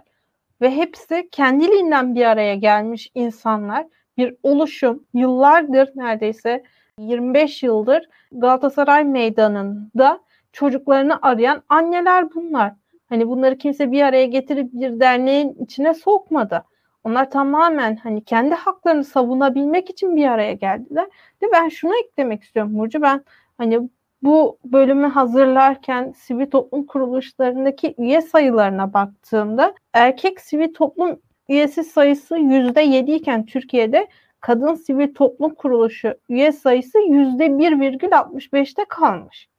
Ve 0.61 0.71
hepsi 0.71 1.29
kendiliğinden 1.31 2.15
bir 2.15 2.25
araya 2.25 2.55
gelmiş 2.55 3.11
insanlar. 3.15 3.85
Bir 4.17 4.35
oluşum 4.43 5.03
yıllardır 5.13 5.91
neredeyse 5.95 6.63
25 6.99 7.63
yıldır 7.63 8.09
Galatasaray 8.31 9.03
Meydanı'nda 9.03 10.19
çocuklarını 10.53 11.19
arayan 11.21 11.63
anneler 11.69 12.33
bunlar. 12.33 12.73
Hani 13.09 13.27
bunları 13.27 13.57
kimse 13.57 13.91
bir 13.91 14.01
araya 14.01 14.25
getirip 14.25 14.73
bir 14.73 14.99
derneğin 14.99 15.55
içine 15.59 15.93
sokmadı. 15.93 16.63
Onlar 17.07 17.31
tamamen 17.31 17.95
hani 17.95 18.23
kendi 18.23 18.55
haklarını 18.55 19.03
savunabilmek 19.03 19.89
için 19.89 20.15
bir 20.15 20.27
araya 20.27 20.53
geldiler. 20.53 21.07
Ve 21.43 21.47
ben 21.53 21.69
şunu 21.69 21.93
eklemek 22.03 22.43
istiyorum 22.43 22.77
Burcu. 22.77 23.01
Ben 23.01 23.23
hani 23.57 23.89
bu 24.21 24.57
bölümü 24.65 25.07
hazırlarken 25.07 26.11
sivil 26.11 26.49
toplum 26.49 26.85
kuruluşlarındaki 26.85 27.95
üye 27.97 28.21
sayılarına 28.21 28.93
baktığımda 28.93 29.73
erkek 29.93 30.41
sivil 30.41 30.73
toplum 30.73 31.19
üyesi 31.49 31.83
sayısı 31.83 32.37
yüzde 32.37 32.81
yedi 32.81 33.11
iken 33.11 33.45
Türkiye'de 33.45 34.07
kadın 34.39 34.73
sivil 34.73 35.13
toplum 35.13 35.53
kuruluşu 35.53 36.13
üye 36.29 36.51
sayısı 36.51 36.99
yüzde 36.99 37.57
bir 37.59 37.79
virgül 37.79 38.17
altmış 38.17 38.53
beşte 38.53 38.85
kalmış. 38.89 39.49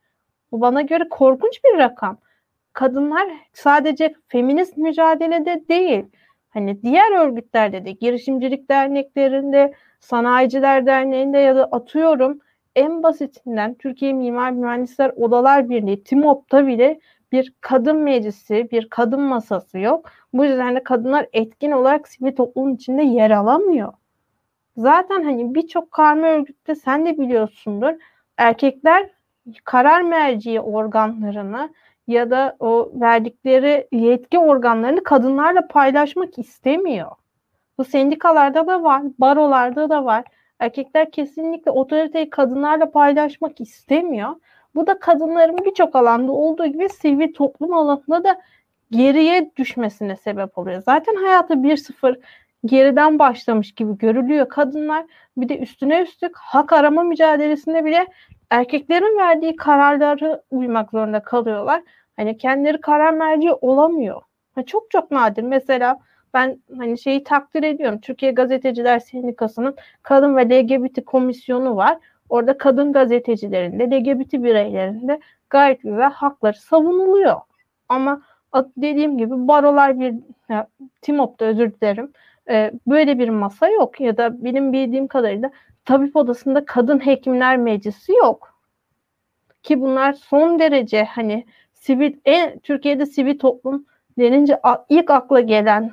Bu 0.53 0.61
bana 0.61 0.83
göre 0.83 1.09
korkunç 1.09 1.61
bir 1.65 1.79
rakam. 1.79 2.19
Kadınlar 2.73 3.29
sadece 3.53 4.15
feminist 4.29 4.77
mücadelede 4.77 5.65
değil, 5.69 6.05
hani 6.51 6.83
diğer 6.83 7.27
örgütlerde 7.27 7.85
de, 7.85 7.93
girişimcilik 7.93 8.71
derneklerinde, 8.71 9.75
sanayiciler 10.01 10.87
derneğinde 10.87 11.39
ya 11.39 11.57
da 11.57 11.65
atıyorum 11.65 12.41
en 12.77 13.03
basitinden 13.03 13.75
Türkiye 13.75 14.13
Mimar 14.13 14.51
Mühendisler 14.51 15.13
Odalar 15.17 15.69
Birliği, 15.71 16.05
TİMOP'ta 16.05 16.67
bile 16.67 17.01
bir 17.33 17.55
kadın 17.61 17.97
meclisi, 17.97 18.69
bir 18.71 18.89
kadın 18.89 19.21
masası 19.21 19.79
yok. 19.79 20.11
Bu 20.33 20.45
yüzden 20.45 20.77
de 20.77 20.83
kadınlar 20.83 21.27
etkin 21.33 21.71
olarak 21.71 22.09
sivil 22.09 22.37
toplumun 22.37 22.75
içinde 22.75 23.03
yer 23.03 23.31
alamıyor. 23.31 23.93
Zaten 24.77 25.23
hani 25.23 25.55
birçok 25.55 25.91
karma 25.91 26.27
örgütte 26.27 26.75
sen 26.75 27.07
de 27.07 27.19
biliyorsundur. 27.19 27.93
Erkekler 28.37 29.11
karar 29.65 30.03
merci 30.03 30.61
organlarını 30.61 31.71
ya 32.09 32.31
da 32.31 32.57
o 32.61 32.91
verdikleri 32.95 33.89
yetki 33.93 34.39
organlarını 34.39 35.03
kadınlarla 35.03 35.69
paylaşmak 35.69 36.39
istemiyor. 36.39 37.11
Bu 37.79 37.85
sendikalarda 37.85 38.67
da 38.67 38.83
var, 38.83 39.03
barolarda 39.19 39.91
da 39.91 40.05
var. 40.05 40.25
Erkekler 40.59 41.11
kesinlikle 41.11 41.71
otoriteyi 41.71 42.31
kadınlarla 42.31 42.91
paylaşmak 42.91 43.61
istemiyor. 43.61 44.35
Bu 44.75 44.87
da 44.87 44.99
kadınların 44.99 45.65
birçok 45.65 45.97
alanda 45.97 46.33
olduğu 46.33 46.67
gibi 46.67 46.89
sivil 46.89 47.33
toplum 47.33 47.75
alanında 47.75 48.25
da 48.25 48.41
geriye 48.91 49.51
düşmesine 49.57 50.17
sebep 50.17 50.59
oluyor. 50.59 50.83
Zaten 50.83 51.15
hayatı 51.15 51.55
1-0 51.55 52.21
geriden 52.65 53.19
başlamış 53.19 53.73
gibi 53.73 53.99
görülüyor 53.99 54.49
kadınlar. 54.49 55.05
Bir 55.37 55.49
de 55.49 55.59
üstüne 55.59 56.03
üstlük 56.03 56.37
hak 56.37 56.73
arama 56.73 57.03
mücadelesinde 57.03 57.85
bile 57.85 58.07
erkeklerin 58.51 59.19
verdiği 59.19 59.57
kararları 59.57 60.43
uymak 60.51 60.91
zorunda 60.91 61.23
kalıyorlar. 61.23 61.83
Hani 62.19 62.37
kendileri 62.37 62.81
karar 62.81 63.13
merci 63.13 63.53
olamıyor. 63.53 64.23
Ha, 64.55 64.63
çok 64.63 64.91
çok 64.91 65.11
nadir. 65.11 65.43
Mesela 65.43 65.99
ben 66.35 66.59
hani 66.79 66.99
şeyi 66.99 67.25
takdir 67.25 67.63
ediyorum. 67.63 68.01
Türkiye 68.01 68.33
Gazeteciler 68.33 68.99
Sendikası'nın 68.99 69.77
kadın 70.03 70.37
ve 70.37 70.49
LGBT 70.49 71.05
komisyonu 71.05 71.77
var. 71.77 71.99
Orada 72.29 72.59
kadın 72.59 72.93
gazetecilerin 72.93 73.79
de 73.79 73.85
LGBT 73.85 74.33
bireylerin 74.33 75.09
de 75.09 75.21
gayet 75.51 75.83
güzel 75.83 76.11
hakları 76.11 76.57
savunuluyor. 76.57 77.41
Ama 77.89 78.23
dediğim 78.77 79.19
gibi 79.19 79.49
barolar 79.49 80.01
bir 80.01 80.15
ya, 80.49 80.67
TİMOP'ta 81.03 81.45
özür 81.45 81.73
dilerim. 81.73 82.13
E, 82.49 82.73
böyle 82.87 83.19
bir 83.19 83.29
masa 83.29 83.69
yok 83.69 84.01
ya 84.01 84.17
da 84.17 84.45
benim 84.45 84.73
bildiğim 84.73 85.07
kadarıyla 85.09 85.51
tabip 85.85 86.17
odasında 86.17 86.65
kadın 86.65 87.07
hekimler 87.07 87.57
meclisi 87.57 88.13
yok. 88.13 88.55
Ki 89.63 89.81
bunlar 89.81 90.13
son 90.13 90.59
derece 90.59 91.05
hani 91.05 91.45
sivil 91.81 92.17
en 92.25 92.59
Türkiye'de 92.59 93.07
sivil 93.07 93.39
toplum 93.39 93.87
denince 94.19 94.61
ilk 94.89 95.11
akla 95.11 95.41
gelen 95.41 95.93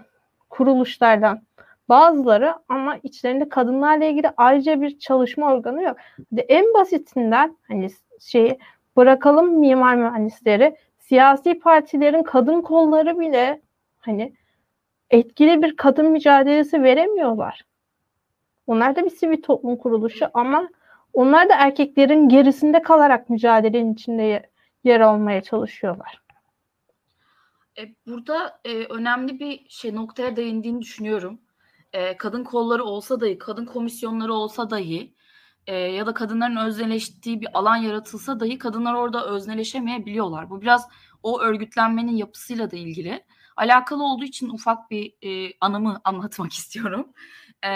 kuruluşlardan 0.49 1.41
bazıları 1.89 2.55
ama 2.69 2.97
içlerinde 3.03 3.49
kadınlarla 3.49 4.05
ilgili 4.05 4.29
ayrıca 4.37 4.81
bir 4.81 4.99
çalışma 4.99 5.53
organı 5.53 5.83
yok. 5.83 5.97
De 6.31 6.41
en 6.41 6.73
basitinden 6.73 7.57
hani 7.67 7.89
şey 8.19 8.57
bırakalım 8.97 9.59
mimar 9.59 9.95
mühendisleri 9.95 10.75
siyasi 10.99 11.59
partilerin 11.59 12.23
kadın 12.23 12.61
kolları 12.61 13.19
bile 13.19 13.61
hani 13.99 14.33
etkili 15.09 15.63
bir 15.63 15.75
kadın 15.75 16.11
mücadelesi 16.11 16.83
veremiyorlar. 16.83 17.65
Onlar 18.67 18.95
da 18.95 19.05
bir 19.05 19.09
sivil 19.09 19.41
toplum 19.41 19.77
kuruluşu 19.77 20.27
ama 20.33 20.69
onlar 21.13 21.49
da 21.49 21.55
erkeklerin 21.55 22.29
gerisinde 22.29 22.81
kalarak 22.81 23.29
mücadelenin 23.29 23.93
içinde 23.93 24.49
yer 24.85 24.99
almaya 24.99 25.43
çalışıyorlar. 25.43 26.21
E, 27.77 27.95
burada 28.07 28.59
e, 28.65 28.85
önemli 28.85 29.39
bir 29.39 29.69
şey 29.69 29.95
noktaya 29.95 30.35
değindiğini 30.35 30.81
düşünüyorum. 30.81 31.41
E, 31.93 32.17
kadın 32.17 32.43
kolları 32.43 32.83
olsa 32.83 33.21
dahi, 33.21 33.37
kadın 33.37 33.65
komisyonları 33.65 34.33
olsa 34.33 34.69
dahi 34.69 35.15
e, 35.67 35.75
ya 35.75 36.05
da 36.05 36.13
kadınların 36.13 36.55
özneleştiği 36.55 37.41
bir 37.41 37.47
alan 37.53 37.75
yaratılsa 37.75 38.39
dahi 38.39 38.57
kadınlar 38.57 38.93
orada 38.93 39.25
özneleşemeyebiliyorlar. 39.25 40.49
Bu 40.49 40.61
biraz 40.61 40.89
o 41.23 41.41
örgütlenmenin 41.41 42.15
yapısıyla 42.15 42.71
da 42.71 42.77
ilgili. 42.77 43.23
Alakalı 43.57 44.03
olduğu 44.03 44.23
için 44.23 44.49
ufak 44.49 44.91
bir 44.91 45.13
e, 45.21 45.53
anımı 45.61 46.01
anlatmak 46.03 46.53
istiyorum. 46.53 47.13
E, 47.65 47.69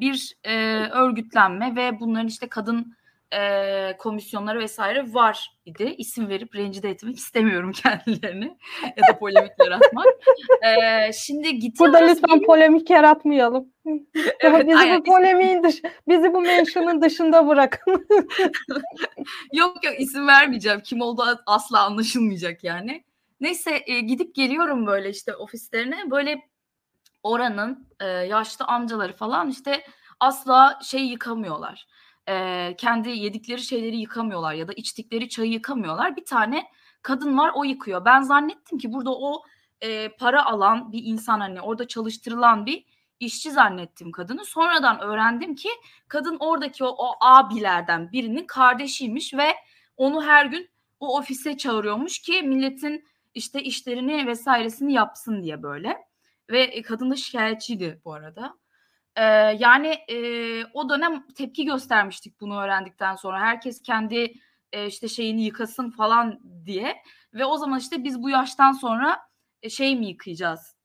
bir 0.00 0.36
e, 0.44 0.54
örgütlenme 0.88 1.76
ve 1.76 2.00
bunların 2.00 2.26
işte 2.26 2.48
kadın 2.48 2.96
e, 3.34 3.96
komisyonları 3.98 4.58
vesaire 4.58 5.14
var 5.14 5.50
idi. 5.64 5.94
İsim 5.98 6.28
verip 6.28 6.56
rencide 6.56 6.90
etmek 6.90 7.16
istemiyorum 7.18 7.72
kendilerini 7.72 8.56
ya 8.96 9.08
da 9.08 9.18
polemik 9.18 9.52
yaratmak. 9.58 10.06
E, 10.62 11.12
şimdi 11.12 11.58
gitar 11.58 11.86
Burada 11.86 11.98
lütfen 11.98 12.36
benim... 12.36 12.46
polemik 12.46 12.90
yaratmayalım. 12.90 13.72
evet, 14.40 14.66
bizi 14.66 14.78
aynen. 14.78 15.00
bu 15.00 15.04
polemiğin 15.04 15.62
dış, 15.62 15.82
bizi 16.08 16.34
bu 16.34 16.40
mention'ın 16.40 17.02
dışında 17.02 17.48
bırakın. 17.48 18.06
yok 19.52 19.84
yok 19.84 19.94
isim 20.00 20.26
vermeyeceğim. 20.26 20.80
Kim 20.80 21.00
olduğu 21.00 21.24
asla 21.46 21.84
anlaşılmayacak 21.84 22.64
yani. 22.64 23.04
Neyse 23.40 23.82
e, 23.86 24.00
gidip 24.00 24.34
geliyorum 24.34 24.86
böyle 24.86 25.10
işte 25.10 25.34
ofislerine. 25.34 26.10
Böyle 26.10 26.40
oranın 27.22 27.88
e, 28.00 28.06
yaşlı 28.06 28.64
amcaları 28.64 29.12
falan 29.12 29.50
işte 29.50 29.84
asla 30.20 30.78
şey 30.82 31.00
yıkamıyorlar 31.06 31.86
e, 32.28 32.74
kendi 32.78 33.08
yedikleri 33.08 33.62
şeyleri 33.62 33.96
yıkamıyorlar 33.96 34.54
ya 34.54 34.68
da 34.68 34.72
içtikleri 34.72 35.28
çayı 35.28 35.52
yıkamıyorlar. 35.52 36.16
Bir 36.16 36.24
tane 36.24 36.64
kadın 37.02 37.38
var 37.38 37.52
o 37.54 37.64
yıkıyor. 37.64 38.04
Ben 38.04 38.20
zannettim 38.20 38.78
ki 38.78 38.92
burada 38.92 39.10
o 39.14 39.42
e, 39.80 40.08
para 40.08 40.46
alan 40.46 40.92
bir 40.92 41.04
insan 41.04 41.40
hani 41.40 41.60
orada 41.60 41.88
çalıştırılan 41.88 42.66
bir 42.66 42.84
işçi 43.20 43.50
zannettim 43.50 44.12
kadını. 44.12 44.44
Sonradan 44.44 45.00
öğrendim 45.00 45.54
ki 45.54 45.68
kadın 46.08 46.36
oradaki 46.40 46.84
o, 46.84 46.88
o 46.88 47.16
abilerden 47.20 48.12
birinin 48.12 48.46
kardeşiymiş 48.46 49.34
ve 49.34 49.54
onu 49.96 50.24
her 50.24 50.46
gün 50.46 50.68
o 51.00 51.18
ofise 51.18 51.56
çağırıyormuş 51.56 52.18
ki 52.18 52.42
milletin 52.42 53.04
işte 53.34 53.62
işlerini 53.62 54.26
vesairesini 54.26 54.92
yapsın 54.92 55.42
diye 55.42 55.62
böyle. 55.62 55.98
Ve 56.50 56.82
kadın 56.82 57.10
da 57.10 57.16
şikayetçiydi 57.16 58.00
bu 58.04 58.12
arada. 58.12 58.58
Ee, 59.16 59.22
yani 59.58 59.98
e, 60.08 60.16
o 60.64 60.88
dönem 60.88 61.26
tepki 61.28 61.64
göstermiştik 61.64 62.40
bunu 62.40 62.60
öğrendikten 62.60 63.16
sonra. 63.16 63.40
Herkes 63.40 63.82
kendi 63.82 64.34
e, 64.72 64.86
işte 64.86 65.08
şeyini 65.08 65.44
yıkasın 65.44 65.90
falan 65.90 66.40
diye. 66.66 66.96
Ve 67.34 67.44
o 67.44 67.56
zaman 67.56 67.78
işte 67.78 68.04
biz 68.04 68.22
bu 68.22 68.30
yaştan 68.30 68.72
sonra 68.72 69.20
e, 69.62 69.70
şey 69.70 69.96
mi 69.96 70.06
yıkayacağız? 70.06 70.76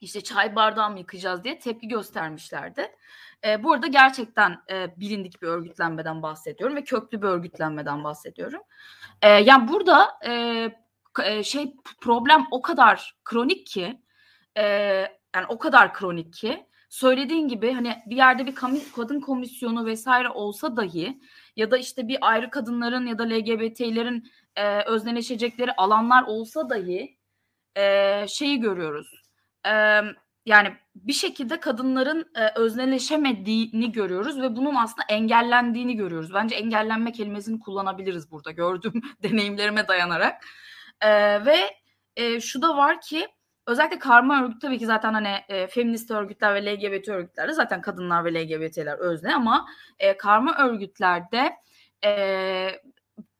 İşte 0.00 0.20
çay 0.20 0.56
bardağı 0.56 0.90
mı 0.90 0.98
yıkayacağız 0.98 1.44
diye 1.44 1.58
tepki 1.58 1.88
göstermişlerdi. 1.88 2.92
E, 3.44 3.62
bu 3.62 3.72
arada 3.72 3.86
gerçekten 3.86 4.58
e, 4.70 5.00
bilindik 5.00 5.42
bir 5.42 5.46
örgütlenmeden 5.46 6.22
bahsediyorum 6.22 6.76
ve 6.76 6.84
köklü 6.84 7.22
bir 7.22 7.26
örgütlenmeden 7.26 8.04
bahsediyorum. 8.04 8.62
E, 9.22 9.28
yani 9.28 9.68
burada 9.68 10.18
e, 10.26 11.42
şey 11.42 11.76
problem 12.00 12.46
o 12.50 12.62
kadar 12.62 13.16
kronik 13.24 13.66
ki 13.66 14.02
e, 14.56 14.64
yani 15.34 15.46
o 15.48 15.58
kadar 15.58 15.94
kronik 15.94 16.32
ki 16.32 16.66
söylediğin 16.94 17.48
gibi 17.48 17.72
hani 17.72 18.02
bir 18.06 18.16
yerde 18.16 18.46
bir 18.46 18.54
kadın 18.96 19.20
komisyonu 19.20 19.86
vesaire 19.86 20.28
olsa 20.28 20.76
dahi 20.76 21.20
ya 21.56 21.70
da 21.70 21.78
işte 21.78 22.08
bir 22.08 22.18
ayrı 22.20 22.50
kadınların 22.50 23.06
ya 23.06 23.18
da 23.18 23.22
LGBT'lerin 23.22 24.30
e, 24.56 24.82
özneleşecekleri 24.84 25.72
alanlar 25.72 26.22
olsa 26.22 26.70
dahi 26.70 27.18
e, 27.76 28.26
şeyi 28.28 28.60
görüyoruz. 28.60 29.22
E, 29.66 29.70
yani 30.46 30.72
bir 30.94 31.12
şekilde 31.12 31.60
kadınların 31.60 32.30
e, 32.34 32.60
özneleşemediğini 32.60 33.92
görüyoruz 33.92 34.40
ve 34.42 34.56
bunun 34.56 34.74
aslında 34.74 35.06
engellendiğini 35.08 35.96
görüyoruz. 35.96 36.34
Bence 36.34 36.54
engellenme 36.54 37.12
kelimesini 37.12 37.60
kullanabiliriz 37.60 38.30
burada 38.30 38.50
gördüğüm 38.50 39.02
deneyimlerime 39.22 39.88
dayanarak. 39.88 40.44
E, 41.00 41.10
ve 41.44 41.56
e, 42.16 42.40
şu 42.40 42.62
da 42.62 42.76
var 42.76 43.00
ki 43.00 43.28
özellikle 43.66 43.98
karma 43.98 44.44
örgüt 44.44 44.60
tabii 44.60 44.78
ki 44.78 44.86
zaten 44.86 45.14
hani 45.14 45.34
e, 45.48 45.66
feminist 45.66 46.10
örgütler 46.10 46.54
ve 46.54 46.74
LGBT 46.74 47.08
örgütlerde 47.08 47.52
zaten 47.52 47.80
kadınlar 47.80 48.24
ve 48.24 48.34
LGBT'ler 48.34 48.98
özne 48.98 49.34
ama 49.34 49.66
e, 49.98 50.16
karma 50.16 50.56
örgütlerde 50.58 51.56
e, 52.04 52.80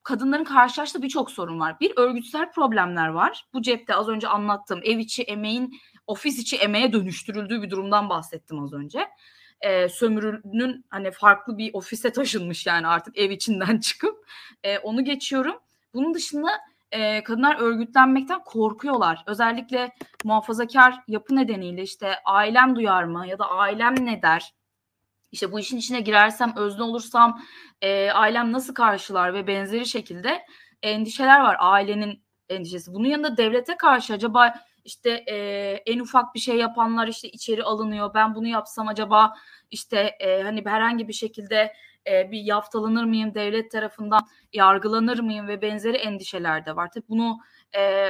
kadınların 0.02 0.44
karşılaştığı 0.44 1.02
birçok 1.02 1.30
sorun 1.30 1.60
var. 1.60 1.80
Bir 1.80 1.92
örgütsel 1.96 2.52
problemler 2.52 3.08
var. 3.08 3.46
Bu 3.52 3.62
cepte 3.62 3.94
az 3.94 4.08
önce 4.08 4.28
anlattığım 4.28 4.80
ev 4.84 4.98
içi 4.98 5.22
emeğin 5.22 5.80
ofis 6.06 6.38
içi 6.38 6.56
emeğe 6.56 6.92
dönüştürüldüğü 6.92 7.62
bir 7.62 7.70
durumdan 7.70 8.08
bahsettim 8.08 8.60
az 8.60 8.72
önce. 8.72 9.08
E, 9.60 9.88
sömürünün 9.88 10.84
hani 10.90 11.10
farklı 11.10 11.58
bir 11.58 11.74
ofise 11.74 12.12
taşınmış 12.12 12.66
yani 12.66 12.86
artık 12.86 13.18
ev 13.18 13.30
içinden 13.30 13.78
çıkıp 13.80 14.28
e, 14.62 14.78
onu 14.78 15.04
geçiyorum. 15.04 15.58
Bunun 15.94 16.14
dışında 16.14 16.48
e, 16.94 17.22
kadınlar 17.22 17.56
örgütlenmekten 17.60 18.44
korkuyorlar. 18.44 19.24
Özellikle 19.26 19.92
muhafazakar 20.24 21.02
yapı 21.08 21.36
nedeniyle 21.36 21.82
işte 21.82 22.14
ailem 22.24 22.76
duyar 22.76 23.04
mı 23.04 23.26
ya 23.26 23.38
da 23.38 23.50
ailem 23.50 24.06
ne 24.06 24.22
der? 24.22 24.54
İşte 25.32 25.52
bu 25.52 25.60
işin 25.60 25.76
içine 25.76 26.00
girersem, 26.00 26.52
özne 26.56 26.82
olursam 26.82 27.40
e, 27.80 28.10
ailem 28.10 28.52
nasıl 28.52 28.74
karşılar 28.74 29.34
ve 29.34 29.46
benzeri 29.46 29.86
şekilde 29.86 30.46
endişeler 30.82 31.40
var 31.40 31.56
ailenin 31.58 32.22
endişesi. 32.48 32.94
Bunun 32.94 33.08
yanında 33.08 33.36
devlete 33.36 33.76
karşı 33.76 34.14
acaba 34.14 34.54
işte 34.84 35.10
e, 35.10 35.36
en 35.86 35.98
ufak 35.98 36.34
bir 36.34 36.40
şey 36.40 36.56
yapanlar 36.56 37.08
işte 37.08 37.28
içeri 37.28 37.64
alınıyor. 37.64 38.14
Ben 38.14 38.34
bunu 38.34 38.48
yapsam 38.48 38.88
acaba 38.88 39.34
işte 39.70 40.16
e, 40.20 40.42
hani 40.42 40.64
herhangi 40.66 41.08
bir 41.08 41.12
şekilde 41.12 41.72
e, 42.10 42.30
bir 42.30 42.40
yaftalanır 42.40 43.04
mıyım 43.04 43.34
devlet 43.34 43.70
tarafından 43.70 44.20
yargılanır 44.52 45.18
mıyım 45.18 45.48
ve 45.48 45.62
benzeri 45.62 45.96
endişeler 45.96 46.66
de 46.66 46.76
var. 46.76 46.90
Tabii 46.90 47.08
bunu 47.08 47.38
e, 47.76 48.08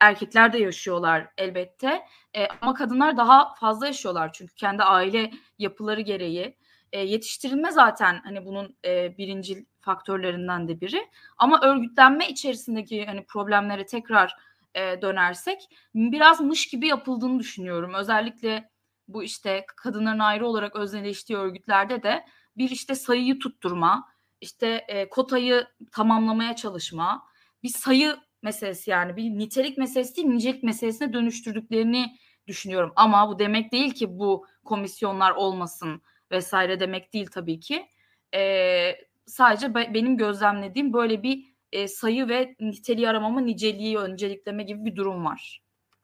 erkekler 0.00 0.52
de 0.52 0.58
yaşıyorlar 0.58 1.28
elbette 1.38 2.06
e, 2.36 2.46
ama 2.60 2.74
kadınlar 2.74 3.16
daha 3.16 3.54
fazla 3.54 3.86
yaşıyorlar 3.86 4.32
çünkü 4.32 4.54
kendi 4.54 4.82
aile 4.82 5.30
yapıları 5.58 6.00
gereği 6.00 6.56
e, 6.92 7.00
yetiştirilme 7.00 7.70
zaten 7.72 8.20
hani 8.24 8.44
bunun 8.44 8.76
e, 8.84 9.18
birincil 9.18 9.64
faktörlerinden 9.80 10.68
de 10.68 10.80
biri 10.80 11.08
ama 11.38 11.60
örgütlenme 11.62 12.28
içerisindeki 12.28 13.06
hani 13.06 13.26
problemlere 13.26 13.86
tekrar 13.86 14.36
e, 14.74 15.02
dönersek 15.02 15.68
biraz 15.94 16.40
mış 16.40 16.66
gibi 16.66 16.86
yapıldığını 16.86 17.38
düşünüyorum. 17.38 17.94
Özellikle 17.94 18.70
bu 19.08 19.22
işte 19.22 19.64
kadınların 19.76 20.18
ayrı 20.18 20.46
olarak 20.46 20.76
özneleştiği 20.76 21.38
örgütlerde 21.38 22.02
de 22.02 22.24
bir 22.56 22.70
işte 22.70 22.94
sayıyı 22.94 23.38
tutturma, 23.38 24.08
işte 24.40 24.84
e, 24.88 25.08
kotayı 25.08 25.66
tamamlamaya 25.92 26.56
çalışma, 26.56 27.22
bir 27.62 27.68
sayı 27.68 28.16
meselesi 28.42 28.90
yani 28.90 29.16
bir 29.16 29.30
nitelik 29.30 29.78
meselesi 29.78 30.16
değil 30.16 30.28
nicelik 30.28 30.62
meselesine 30.62 31.12
dönüştürdüklerini 31.12 32.16
düşünüyorum. 32.46 32.92
Ama 32.96 33.28
bu 33.28 33.38
demek 33.38 33.72
değil 33.72 33.94
ki 33.94 34.18
bu 34.18 34.46
komisyonlar 34.64 35.30
olmasın 35.30 36.02
vesaire 36.30 36.80
demek 36.80 37.12
değil 37.12 37.26
tabii 37.26 37.60
ki. 37.60 37.86
E, 38.34 38.96
sadece 39.26 39.74
be, 39.74 39.90
benim 39.94 40.16
gözlemlediğim 40.16 40.92
böyle 40.92 41.22
bir 41.22 41.52
e, 41.72 41.88
sayı 41.88 42.28
ve 42.28 42.56
niteliği 42.60 43.08
aramama 43.08 43.40
niceliği 43.40 43.98
öncelikleme 43.98 44.62
gibi 44.62 44.84
bir 44.84 44.96
durum 44.96 45.24
var 45.24 45.62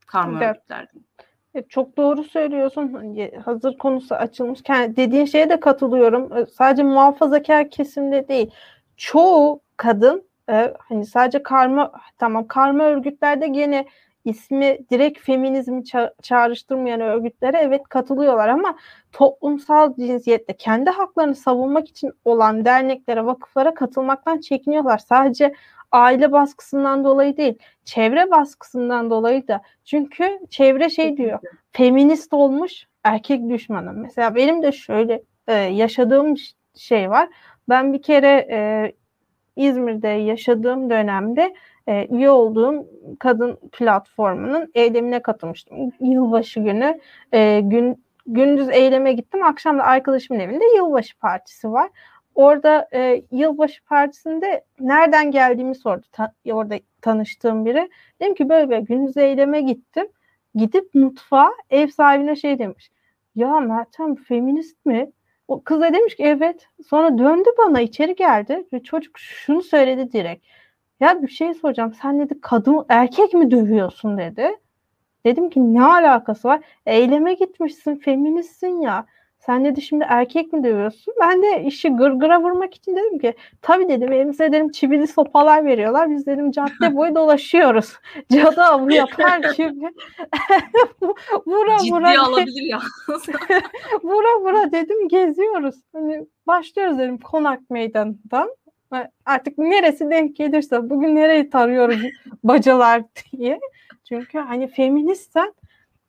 karma 0.08 0.44
evet. 0.44 0.88
Örgütlerde. 1.54 1.68
Çok 1.68 1.96
doğru 1.96 2.24
söylüyorsun. 2.24 2.92
Hani, 2.92 3.32
hazır 3.44 3.78
konusu 3.78 4.14
açılmışken 4.14 4.96
dediğin 4.96 5.24
şeye 5.24 5.50
de 5.50 5.61
katılıyorum. 5.61 6.46
Sadece 6.52 6.82
muhafazakar 6.82 7.70
kesimde 7.70 8.28
değil. 8.28 8.50
Çoğu 8.96 9.61
kadın 9.76 10.28
e, 10.50 10.74
hani 10.88 11.06
sadece 11.06 11.42
karma 11.42 11.92
tamam 12.18 12.46
karma 12.48 12.84
örgütlerde 12.84 13.48
gene 13.48 13.87
ismi 14.24 14.78
direkt 14.90 15.18
feminizmi 15.20 15.80
ça- 15.82 16.12
çağrıştırmayan 16.22 17.00
örgütlere 17.00 17.58
evet 17.58 17.82
katılıyorlar 17.88 18.48
ama 18.48 18.76
toplumsal 19.12 19.94
cinsiyette 19.96 20.56
kendi 20.56 20.90
haklarını 20.90 21.34
savunmak 21.34 21.88
için 21.88 22.12
olan 22.24 22.64
derneklere, 22.64 23.24
vakıflara 23.26 23.74
katılmaktan 23.74 24.40
çekiniyorlar. 24.40 24.98
Sadece 24.98 25.54
aile 25.92 26.33
baskısından 26.33 27.05
dolayı 27.05 27.37
değil, 27.37 27.59
çevre 27.85 28.31
baskısından 28.31 29.11
dolayı 29.11 29.48
da. 29.48 29.62
Çünkü 29.85 30.38
çevre 30.51 30.90
şey 30.90 31.16
diyor, 31.16 31.38
feminist 31.72 32.33
olmuş 32.33 32.87
erkek 33.05 33.48
düşmanı. 33.48 33.92
Mesela 33.92 34.35
benim 34.35 34.62
de 34.62 34.72
şöyle 34.72 35.22
e, 35.48 35.53
yaşadığım 35.55 36.35
şey 36.74 37.11
var. 37.11 37.29
Ben 37.68 37.92
bir 37.92 38.03
kere 38.03 38.46
e, 38.51 38.92
İzmir'de 39.57 40.09
yaşadığım 40.09 40.90
dönemde 40.90 41.55
e, 41.88 42.07
üye 42.11 42.31
olduğum 42.31 42.87
kadın 43.18 43.59
platformunun 43.72 44.70
eylemine 44.74 45.22
katılmıştım. 45.22 45.77
Yılbaşı 46.01 46.61
günü 46.61 47.01
e, 47.33 47.61
gün 47.61 48.05
gündüz 48.27 48.68
eyleme 48.68 49.12
gittim. 49.12 49.44
Akşam 49.44 49.79
da 49.79 49.85
arkadaşımın 49.85 50.40
evinde 50.40 50.64
yılbaşı 50.77 51.18
partisi 51.18 51.72
var. 51.72 51.90
Orada 52.38 52.88
e, 52.94 53.22
yılbaşı 53.31 53.85
partisinde 53.85 54.64
nereden 54.81 55.31
geldiğimi 55.31 55.74
sordu. 55.74 56.07
Ta, 56.12 56.33
orada 56.53 56.79
tanıştığım 57.03 57.64
biri. 57.64 57.90
Dedim 58.20 58.35
ki 58.35 58.48
böyle 58.48 58.70
böyle 58.70 58.81
gündüz 58.81 59.16
eyleme 59.16 59.61
gittim. 59.61 60.07
Gidip 60.55 60.94
mutfağa 60.94 61.51
ev 61.70 61.87
sahibine 61.87 62.37
şey 62.37 62.59
demiş. 62.59 62.90
Ya 63.35 63.61
Meltem 63.61 64.14
feminist 64.14 64.87
mi? 64.87 65.12
O 65.48 65.62
kız 65.62 65.81
da 65.81 65.92
demiş 65.92 66.16
ki 66.16 66.22
evet. 66.22 66.68
Sonra 66.88 67.18
döndü 67.18 67.48
bana 67.59 67.81
içeri 67.81 68.14
geldi 68.14 68.66
ve 68.72 68.83
çocuk 68.83 69.18
şunu 69.18 69.62
söyledi 69.62 70.12
direkt. 70.12 70.46
Ya 71.01 71.22
bir 71.22 71.29
şey 71.29 71.55
soracağım. 71.55 71.94
Sen 72.03 72.20
dedi 72.20 72.40
kadın 72.40 72.85
erkek 72.88 73.35
mi 73.35 73.51
dövüyorsun 73.51 74.18
dedi. 74.18 74.57
Dedim 75.24 75.51
ki 75.51 75.74
ne 75.74 75.85
alakası 75.85 76.48
var? 76.48 76.61
Eyleme 76.87 77.35
gitmişsin, 77.35 77.96
feministsin 77.96 78.81
ya. 78.81 79.07
Sen 79.48 79.64
dedi 79.64 79.82
şimdi 79.82 80.04
erkek 80.08 80.52
mi 80.52 80.64
dövüyorsun? 80.64 81.14
Ben 81.20 81.42
de 81.42 81.64
işi 81.64 81.88
gırgıra 81.88 82.42
vurmak 82.42 82.74
için 82.74 82.96
dedim 82.96 83.18
ki 83.18 83.34
tabii 83.62 83.88
dedim 83.88 84.12
elimize 84.12 84.52
dedim 84.52 84.70
çivili 84.70 85.06
sopalar 85.06 85.64
veriyorlar. 85.64 86.11
Biz 86.11 86.26
dedim 86.26 86.50
cadde 86.50 86.96
boyu 86.96 87.14
dolaşıyoruz. 87.14 87.92
Cadı 88.32 88.62
avı 88.62 88.92
yapar 88.94 89.38
gibi. 89.56 89.84
vura 91.46 91.78
Ciddi 91.78 91.92
vura. 91.92 92.22
alabilir 92.22 92.62
ya. 92.62 92.78
vura 94.02 94.40
vura 94.40 94.72
dedim 94.72 95.08
geziyoruz. 95.08 95.76
Hani 95.92 96.26
başlıyoruz 96.46 96.98
dedim 96.98 97.18
konak 97.18 97.70
meydanından. 97.70 98.50
Artık 99.26 99.58
neresi 99.58 100.11
denk 100.11 100.37
gelirse 100.37 100.90
bugün 100.90 101.16
nereyi 101.16 101.50
tarıyoruz 101.50 102.00
bacalar 102.44 103.02
diye. 103.32 103.61
Çünkü 104.08 104.38
hani 104.38 104.68
feministsen 104.68 105.52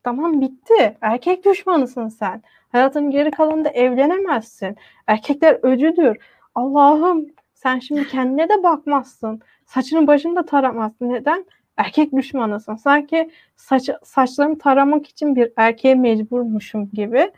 tamam 0.04 0.40
bitti. 0.40 0.96
Erkek 1.00 1.44
düşmanısın 1.44 2.08
sen. 2.08 2.42
Hayatın 2.72 3.10
geri 3.10 3.30
kalanında 3.30 3.68
evlenemezsin. 3.68 4.76
Erkekler 5.06 5.58
öcüdür. 5.62 6.16
Allah'ım 6.54 7.26
sen 7.54 7.78
şimdi 7.78 8.08
kendine 8.08 8.48
de 8.48 8.62
bakmazsın. 8.62 9.40
Saçını 9.66 10.06
başını 10.06 10.36
da 10.36 10.46
taramazsın. 10.46 11.10
Neden? 11.10 11.44
Erkek 11.76 12.12
düşmanısın. 12.12 12.76
Sanki 12.76 13.30
saç, 13.56 13.90
saçlarımı 14.04 14.58
taramak 14.58 15.06
için 15.06 15.36
bir 15.36 15.52
erkeğe 15.56 15.94
mecburmuşum 15.94 16.90
gibi. 16.92 17.32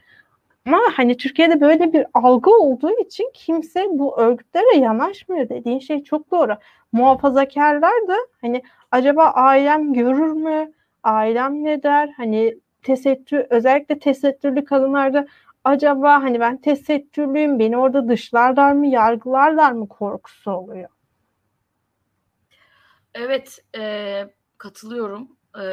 Ama 0.66 0.78
hani 0.96 1.16
Türkiye'de 1.16 1.60
böyle 1.60 1.92
bir 1.92 2.06
algı 2.14 2.50
olduğu 2.50 2.98
için 3.00 3.30
kimse 3.34 3.86
bu 3.90 4.20
örgütlere 4.20 4.76
yanaşmıyor 4.76 5.48
dediğin 5.48 5.78
şey 5.78 6.04
çok 6.04 6.30
doğru. 6.30 6.56
Muhafazakarlar 6.92 8.08
da 8.08 8.16
hani 8.40 8.62
acaba 8.90 9.24
ailem 9.24 9.92
görür 9.92 10.32
mü? 10.32 10.72
Ailem 11.02 11.64
ne 11.64 11.82
der? 11.82 12.10
Hani 12.16 12.58
tesettür 12.82 13.46
özellikle 13.50 13.98
tesettürlü 13.98 14.64
kadınlarda 14.64 15.26
acaba 15.64 16.22
hani 16.22 16.40
ben 16.40 16.60
tesettürlüyüm 16.60 17.58
beni 17.58 17.76
orada 17.76 18.08
dışlarlar 18.08 18.72
mı 18.72 18.86
yargılarlar 18.86 19.72
mı 19.72 19.88
korkusu 19.88 20.50
oluyor. 20.50 20.88
Evet 23.14 23.64
e, 23.76 24.24
katılıyorum. 24.58 25.36
E, 25.62 25.64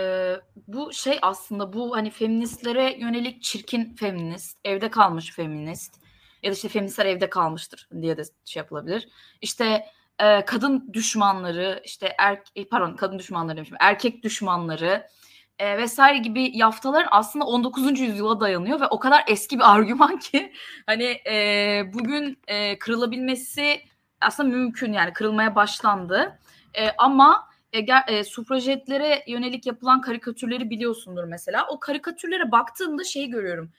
bu 0.68 0.94
şey 0.94 1.20
aslında 1.22 1.74
bu 1.74 1.96
hani 1.96 2.10
feministlere 2.10 2.96
yönelik 3.00 3.44
çirkin 3.44 3.96
feminist, 3.96 4.58
evde 4.66 4.90
kalmış 4.92 5.32
feminist 5.36 5.96
ya 6.44 6.52
da 6.52 6.56
işte 6.56 6.68
feministler 6.68 7.06
evde 7.06 7.30
kalmıştır 7.30 7.90
diye 8.02 8.18
de 8.18 8.24
şey 8.46 8.60
yapılabilir. 8.60 9.10
İşte 9.42 9.86
e, 10.20 10.46
kadın 10.46 10.90
düşmanları, 10.94 11.82
işte 11.86 12.16
er, 12.18 12.44
pardon 12.72 12.96
kadın 12.96 13.20
düşmanları 13.20 13.58
demişim, 13.58 13.78
erkek 13.80 14.24
düşmanları, 14.24 15.08
e, 15.60 15.78
vesaire 15.78 16.18
gibi 16.18 16.58
yaftaların 16.58 17.08
aslında 17.12 17.46
19. 17.46 18.00
yüzyıla 18.00 18.40
dayanıyor 18.40 18.82
ve 18.82 18.88
o 18.88 19.00
kadar 19.00 19.24
eski 19.28 19.60
bir 19.60 19.76
argüman 19.76 20.20
ki 20.20 20.54
hani 20.86 21.22
e, 21.28 21.84
bugün 21.94 22.40
e, 22.48 22.80
kırılabilmesi 22.80 23.82
aslında 24.22 24.50
mümkün 24.50 24.94
yani 24.94 25.14
kırılmaya 25.14 25.56
başlandı. 25.56 26.40
E, 26.74 26.90
ama 26.98 27.50
e, 27.74 27.86
e, 28.08 28.24
sufrajetlere 28.24 29.24
yönelik 29.28 29.66
yapılan 29.66 30.02
karikatürleri 30.02 30.70
biliyorsundur 30.70 31.24
mesela. 31.24 31.68
O 31.68 31.80
karikatürlere 31.80 32.52
baktığımda 32.52 33.04
şey 33.04 33.28
görüyorum. 33.30 33.72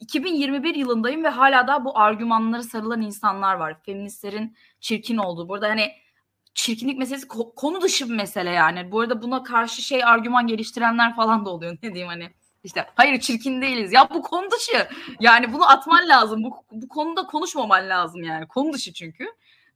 2021 0.00 0.74
yılındayım 0.74 1.24
ve 1.24 1.28
hala 1.28 1.66
da 1.66 1.84
bu 1.84 1.98
argümanlara 1.98 2.62
sarılan 2.62 3.02
insanlar 3.02 3.54
var. 3.54 3.76
Feministlerin 3.82 4.56
çirkin 4.80 5.16
olduğu. 5.16 5.48
Burada 5.48 5.68
hani 5.68 5.92
çirkinlik 6.54 6.98
meselesi 6.98 7.28
konu 7.28 7.80
dışı 7.80 8.08
bir 8.08 8.14
mesele 8.14 8.50
yani. 8.50 8.92
Bu 8.92 9.00
arada 9.00 9.22
buna 9.22 9.42
karşı 9.42 9.82
şey 9.82 10.04
argüman 10.04 10.46
geliştirenler 10.46 11.16
falan 11.16 11.46
da 11.46 11.50
oluyor. 11.50 11.78
Ne 11.82 11.94
diyeyim 11.94 12.08
hani 12.08 12.30
işte 12.64 12.86
hayır 12.94 13.20
çirkin 13.20 13.62
değiliz. 13.62 13.92
Ya 13.92 14.08
bu 14.10 14.22
konu 14.22 14.50
dışı. 14.50 14.88
Yani 15.20 15.52
bunu 15.52 15.70
atman 15.70 16.08
lazım. 16.08 16.44
Bu, 16.44 16.64
bu 16.72 16.88
konuda 16.88 17.26
konuşmaman 17.26 17.88
lazım 17.88 18.22
yani. 18.22 18.48
Konu 18.48 18.72
dışı 18.72 18.92
çünkü. 18.92 19.26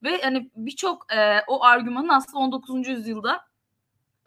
Ve 0.03 0.23
hani 0.23 0.51
birçok 0.57 1.13
e, 1.13 1.41
o 1.47 1.65
argümanın 1.65 2.09
aslında 2.09 2.39
19. 2.39 2.89
yüzyılda 2.89 3.45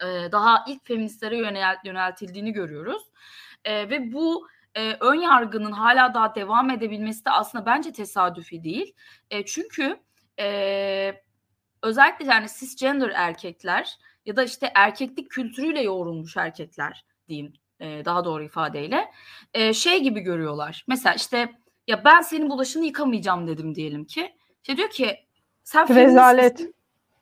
e, 0.02 0.06
daha 0.32 0.64
ilk 0.68 0.86
feministlere 0.86 1.36
yönel, 1.36 1.76
yöneltildiğini 1.84 2.52
görüyoruz. 2.52 3.02
E, 3.64 3.90
ve 3.90 4.12
bu 4.12 4.48
e, 4.74 4.96
ön 5.00 5.14
yargının 5.14 5.72
hala 5.72 6.14
daha 6.14 6.34
devam 6.34 6.70
edebilmesi 6.70 7.24
de 7.24 7.30
aslında 7.30 7.66
bence 7.66 7.92
tesadüfi 7.92 8.64
değil. 8.64 8.94
E, 9.30 9.44
çünkü 9.44 10.00
e, 10.40 11.22
özellikle 11.82 12.24
yani 12.26 12.46
cisgender 12.58 13.10
erkekler 13.14 13.98
ya 14.26 14.36
da 14.36 14.42
işte 14.44 14.72
erkeklik 14.74 15.30
kültürüyle 15.30 15.82
yoğrulmuş 15.82 16.36
erkekler 16.36 17.04
diyeyim 17.28 17.52
e, 17.80 18.04
daha 18.04 18.24
doğru 18.24 18.42
ifadeyle 18.44 19.10
e, 19.54 19.72
şey 19.74 20.02
gibi 20.02 20.20
görüyorlar. 20.20 20.84
Mesela 20.88 21.14
işte 21.14 21.52
ya 21.86 22.04
ben 22.04 22.20
senin 22.20 22.50
bulaşını 22.50 22.84
yıkamayacağım 22.84 23.46
dedim 23.46 23.74
diyelim 23.74 24.04
ki. 24.04 24.36
İşte 24.62 24.76
diyor 24.76 24.90
ki 24.90 25.16
sen 25.64 25.86
rezalet. 26.04 26.60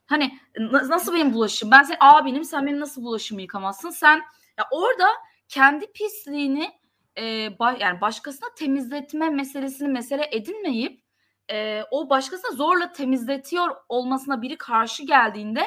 Hani 0.07 0.39
nasıl 0.63 1.15
benim 1.15 1.33
bulaşım? 1.35 1.71
Ben 1.71 1.83
senin 1.83 1.99
abinim 2.01 2.45
sen 2.45 2.67
benim 2.67 2.81
nasıl 2.81 3.03
bulaşımı 3.03 3.43
yıkamazsın? 3.43 3.91
Sen 3.91 4.23
ya 4.59 4.65
orada 4.71 5.09
kendi 5.49 5.93
pisliğini 5.93 6.71
e, 7.17 7.23
ba- 7.47 7.83
yani 7.83 8.01
başkasına 8.01 8.49
temizletme 8.57 9.31
meselesini 9.31 9.89
mesele 9.89 10.29
edinmeyip 10.33 11.03
e, 11.51 11.83
o 11.91 12.11
başkasına 12.11 12.57
zorla 12.57 12.93
temizletiyor 12.93 13.77
olmasına 13.89 14.43
biri 14.43 14.59
karşı 14.59 15.03
geldiğinde 15.03 15.65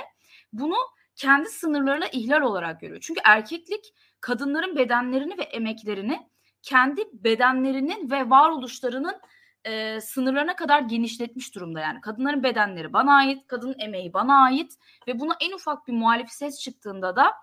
bunu 0.53 0.75
kendi 1.15 1.49
sınırlarına 1.49 2.07
ihlal 2.07 2.41
olarak 2.41 2.81
görüyor. 2.81 3.01
Çünkü 3.01 3.21
erkeklik 3.25 3.93
kadınların 4.21 4.75
bedenlerini 4.75 5.37
ve 5.37 5.43
emeklerini 5.43 6.29
kendi 6.61 7.01
bedenlerinin 7.13 8.11
ve 8.11 8.29
varoluşlarının 8.29 9.15
e, 9.63 10.01
sınırlarına 10.01 10.55
kadar 10.55 10.81
genişletmiş 10.81 11.55
durumda 11.55 11.79
yani. 11.79 12.01
Kadınların 12.01 12.43
bedenleri 12.43 12.93
bana 12.93 13.15
ait, 13.15 13.47
kadının 13.47 13.79
emeği 13.79 14.13
bana 14.13 14.43
ait 14.43 14.73
ve 15.07 15.19
buna 15.19 15.33
en 15.39 15.51
ufak 15.51 15.87
bir 15.87 15.93
muhalif 15.93 16.29
ses 16.29 16.59
çıktığında 16.59 17.15
da 17.15 17.33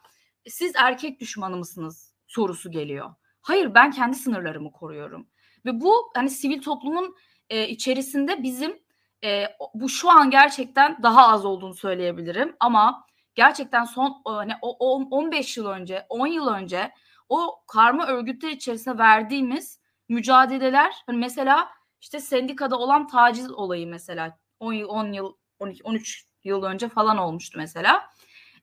siz 0.49 0.73
erkek 0.77 1.21
düşmanı 1.21 1.57
mısınız 1.57 2.15
sorusu 2.27 2.71
geliyor. 2.71 3.15
Hayır 3.41 3.75
ben 3.75 3.91
kendi 3.91 4.17
sınırlarımı 4.17 4.73
koruyorum. 4.73 5.29
Ve 5.65 5.81
bu 5.81 6.11
hani 6.15 6.31
sivil 6.31 6.63
toplumun 6.63 7.17
e, 7.51 7.69
içerisinde 7.69 8.43
bizim 8.43 8.79
e, 9.25 9.47
bu 9.75 9.89
şu 9.89 10.11
an 10.11 10.31
gerçekten 10.31 11.03
daha 11.03 11.29
az 11.29 11.45
olduğunu 11.45 11.75
söyleyebilirim 11.75 12.57
ama 12.61 13.07
gerçekten 13.35 13.85
son 13.85 14.23
hani 14.25 14.53
o 14.63 14.99
15 15.11 15.57
yıl 15.57 15.67
önce, 15.67 16.07
10 16.09 16.27
yıl 16.27 16.49
önce 16.49 16.93
o 17.29 17.65
karma 17.67 18.07
örgütler 18.07 18.51
içerisinde 18.51 18.99
verdiğimiz 18.99 19.81
mücadeleler 20.09 20.95
hani 21.07 21.19
mesela 21.19 21.69
işte 22.01 22.21
sendikada 22.21 22.79
olan 22.79 23.07
taciz 23.07 23.53
olayı 23.53 23.87
mesela 23.87 24.39
10 24.61 24.73
yıl 24.73 24.89
10 24.89 25.13
yıl 25.13 25.33
12 25.59 25.83
13 25.85 26.27
yıl 26.45 26.63
önce 26.63 26.89
falan 26.89 27.19
olmuştu 27.19 27.59
mesela. 27.59 28.11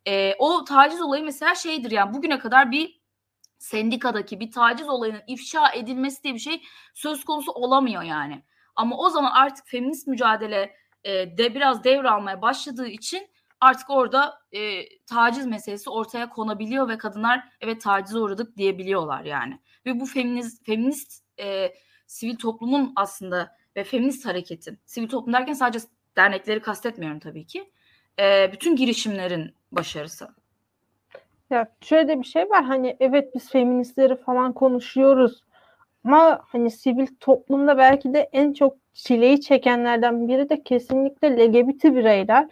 E, 0.08 0.36
o 0.40 0.64
taciz 0.64 1.02
olayı 1.02 1.24
mesela 1.24 1.56
şeydir 1.56 1.92
yani 1.92 2.14
bugüne 2.14 2.40
kadar 2.40 2.72
bir 2.72 3.02
sendikadaki 3.58 4.40
bir 4.40 4.52
taciz 4.52 4.90
olayının 4.90 5.22
ifşa 5.28 5.72
edilmesi 5.72 6.24
diye 6.24 6.34
bir 6.34 6.40
şey 6.40 6.64
söz 6.94 7.26
konusu 7.26 7.52
olamıyor 7.52 8.04
yani. 8.04 8.44
Ama 8.76 8.98
o 8.98 9.10
zaman 9.10 9.32
artık 9.32 9.68
feminist 9.68 10.08
mücadele 10.08 10.76
e, 11.04 11.38
de 11.38 11.56
biraz 11.56 11.84
devralmaya 11.84 12.42
başladığı 12.42 12.88
için 12.88 13.28
artık 13.62 13.90
orada 13.90 14.40
e, 14.52 14.84
taciz 15.06 15.46
meselesi 15.46 15.90
ortaya 15.90 16.30
konabiliyor 16.30 16.90
ve 16.90 16.98
kadınlar 16.98 17.44
evet 17.62 17.82
tacize 17.82 18.20
uğradık 18.20 18.58
diyebiliyorlar 18.58 19.24
yani. 19.24 19.60
Ve 19.86 20.00
bu 20.00 20.06
feminist 20.06 20.66
feminist 20.66 21.24
e, 21.40 21.74
sivil 22.08 22.36
toplumun 22.36 22.94
aslında 22.96 23.58
ve 23.76 23.84
feminist 23.84 24.26
hareketin, 24.26 24.80
sivil 24.86 25.10
toplum 25.10 25.34
derken 25.34 25.54
sadece 25.54 25.86
dernekleri 26.16 26.62
kastetmiyorum 26.62 27.20
tabii 27.20 27.48
ki. 27.48 27.72
E, 28.20 28.52
bütün 28.52 28.76
girişimlerin 28.76 29.56
başarısı. 29.72 30.28
Ya 31.50 31.68
şöyle 31.82 32.20
bir 32.20 32.26
şey 32.26 32.50
var 32.50 32.64
hani 32.64 32.98
evet 33.00 33.36
biz 33.36 33.50
feministleri 33.50 34.16
falan 34.16 34.54
konuşuyoruz 34.54 35.44
ama 36.06 36.40
hani 36.48 36.72
sivil 36.72 37.08
toplumda 37.20 37.78
belki 37.78 38.14
de 38.14 38.30
en 38.34 38.54
çok 38.54 38.74
çileyi 38.94 39.42
çekenlerden 39.42 40.28
biri 40.28 40.50
de 40.50 40.64
kesinlikle 40.64 41.48
LGBT 41.48 41.84
bireyler. 41.84 42.48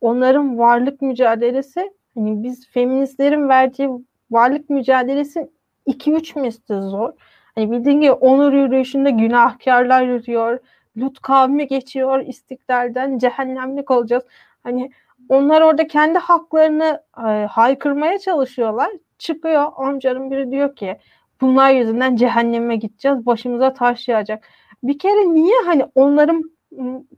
Onların 0.00 0.58
varlık 0.58 1.02
mücadelesi 1.02 1.92
hani 2.14 2.42
biz 2.42 2.68
feministlerin 2.68 3.48
verdiği 3.48 3.90
varlık 4.30 4.70
mücadelesi 4.70 5.50
2-3 5.86 6.40
misli 6.40 6.82
zor. 6.82 7.12
Hani 7.54 7.70
bildiğin 7.70 8.00
gibi 8.00 8.12
onur 8.12 8.52
yürüyüşünde 8.52 9.10
günahkarlar 9.10 10.02
yürüyor. 10.02 10.58
Lut 10.96 11.20
kavmi 11.20 11.66
geçiyor 11.66 12.20
istiklalden 12.20 13.18
cehennemlik 13.18 13.90
olacağız. 13.90 14.24
Hani 14.62 14.90
onlar 15.28 15.62
orada 15.62 15.86
kendi 15.86 16.18
haklarını 16.18 17.02
e, 17.18 17.46
haykırmaya 17.50 18.18
çalışıyorlar. 18.18 18.90
Çıkıyor 19.18 19.72
amcanın 19.76 20.30
biri 20.30 20.50
diyor 20.50 20.76
ki 20.76 20.98
bunlar 21.42 21.70
yüzünden 21.70 22.16
cehenneme 22.16 22.76
gideceğiz. 22.76 23.26
Başımıza 23.26 23.72
taş 23.72 24.08
yağacak. 24.08 24.48
Bir 24.82 24.98
kere 24.98 25.34
niye 25.34 25.54
hani 25.66 25.84
onların 25.94 26.42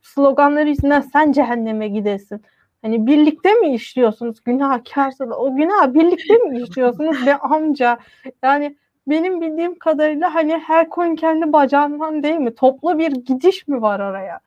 sloganları 0.03 0.69
yüzünden 0.69 1.01
sen 1.01 1.31
cehenneme 1.31 1.87
gidesin? 1.87 2.41
Hani 2.81 3.07
birlikte 3.07 3.53
mi 3.53 3.73
işliyorsunuz 3.73 4.43
günahkarsın? 4.43 5.31
O 5.31 5.55
günah 5.55 5.93
birlikte 5.93 6.33
mi 6.33 6.61
işliyorsunuz 6.61 7.25
be 7.25 7.35
amca? 7.35 7.97
Yani 8.43 8.77
benim 9.07 9.41
bildiğim 9.41 9.79
kadarıyla 9.79 10.35
hani 10.35 10.57
her 10.57 10.89
koyun 10.89 11.15
kendi 11.15 11.53
bacağından 11.53 12.23
değil 12.23 12.35
mi? 12.35 12.55
Toplu 12.55 12.99
bir 12.99 13.11
gidiş 13.11 13.67
mi 13.67 13.81
var 13.81 13.99
oraya? 13.99 14.39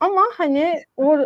Ama 0.00 0.22
hani 0.36 0.74
o 0.96 1.18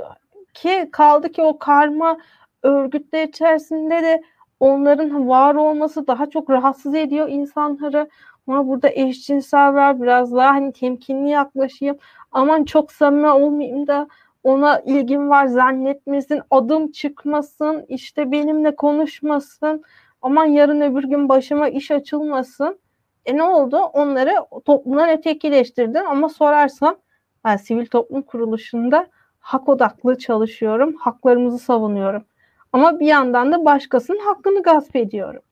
ki 0.54 0.88
kaldı 0.92 1.32
ki 1.32 1.42
o 1.42 1.58
karma 1.58 2.18
örgütler 2.62 3.28
içerisinde 3.28 4.02
de 4.02 4.22
onların 4.60 5.28
var 5.28 5.54
olması 5.54 6.06
daha 6.06 6.30
çok 6.30 6.50
rahatsız 6.50 6.94
ediyor 6.94 7.28
insanları. 7.28 8.08
Ama 8.46 8.68
burada 8.68 8.88
eşcinsel 8.88 9.74
var 9.74 10.02
biraz 10.02 10.32
daha 10.32 10.48
hani 10.48 10.72
temkinli 10.72 11.30
yaklaşayım. 11.30 11.96
Aman 12.32 12.64
çok 12.64 12.92
samimi 12.92 13.30
olmayayım 13.30 13.86
da 13.86 14.08
ona 14.44 14.80
ilgim 14.80 15.28
var 15.28 15.46
zannetmesin, 15.46 16.40
adım 16.50 16.92
çıkmasın, 16.92 17.84
işte 17.88 18.32
benimle 18.32 18.76
konuşmasın 18.76 19.84
aman 20.22 20.44
yarın 20.44 20.80
öbür 20.80 21.04
gün 21.04 21.28
başıma 21.28 21.68
iş 21.68 21.90
açılmasın. 21.90 22.78
E 23.26 23.36
ne 23.36 23.42
oldu? 23.42 23.76
Onları 23.76 24.34
toplumdan 24.64 25.10
ötekileştirdin 25.10 26.04
ama 26.04 26.28
sorarsam 26.28 26.96
ben 27.44 27.56
sivil 27.56 27.86
toplum 27.86 28.22
kuruluşunda 28.22 29.06
hak 29.40 29.68
odaklı 29.68 30.18
çalışıyorum. 30.18 30.96
Haklarımızı 30.96 31.58
savunuyorum. 31.58 32.24
Ama 32.74 33.00
bir 33.00 33.06
yandan 33.06 33.52
da 33.52 33.64
başkasının 33.64 34.18
hakkını 34.18 34.62
gasp 34.62 34.96
ediyorum. 34.96 35.42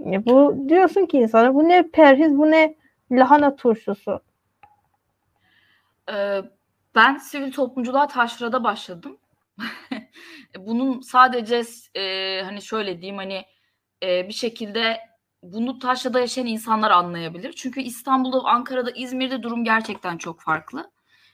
E 0.00 0.26
bu 0.26 0.64
diyorsun 0.68 1.06
ki 1.06 1.18
insana 1.18 1.54
bu 1.54 1.68
ne 1.68 1.90
perhiz 1.90 2.38
bu 2.38 2.50
ne 2.50 2.74
lahana 3.10 3.56
turşusu. 3.56 4.20
Ee, 6.12 6.42
ben 6.94 7.16
sivil 7.16 7.52
toplumculuğa 7.52 8.06
taşrada 8.06 8.64
başladım. 8.64 9.18
Bunun 10.58 11.00
sadece 11.00 11.62
e, 11.94 12.42
hani 12.42 12.62
şöyle 12.62 13.00
diyeyim 13.00 13.16
hani 13.16 13.44
e, 14.02 14.28
bir 14.28 14.34
şekilde 14.34 15.00
bunu 15.42 15.78
Taşra'da 15.78 16.20
yaşayan 16.20 16.46
insanlar 16.46 16.90
anlayabilir. 16.90 17.52
Çünkü 17.52 17.80
İstanbul'da, 17.80 18.38
Ankara'da, 18.44 18.90
İzmir'de 18.90 19.42
durum 19.42 19.64
gerçekten 19.64 20.18
çok 20.18 20.40
farklı. 20.40 20.90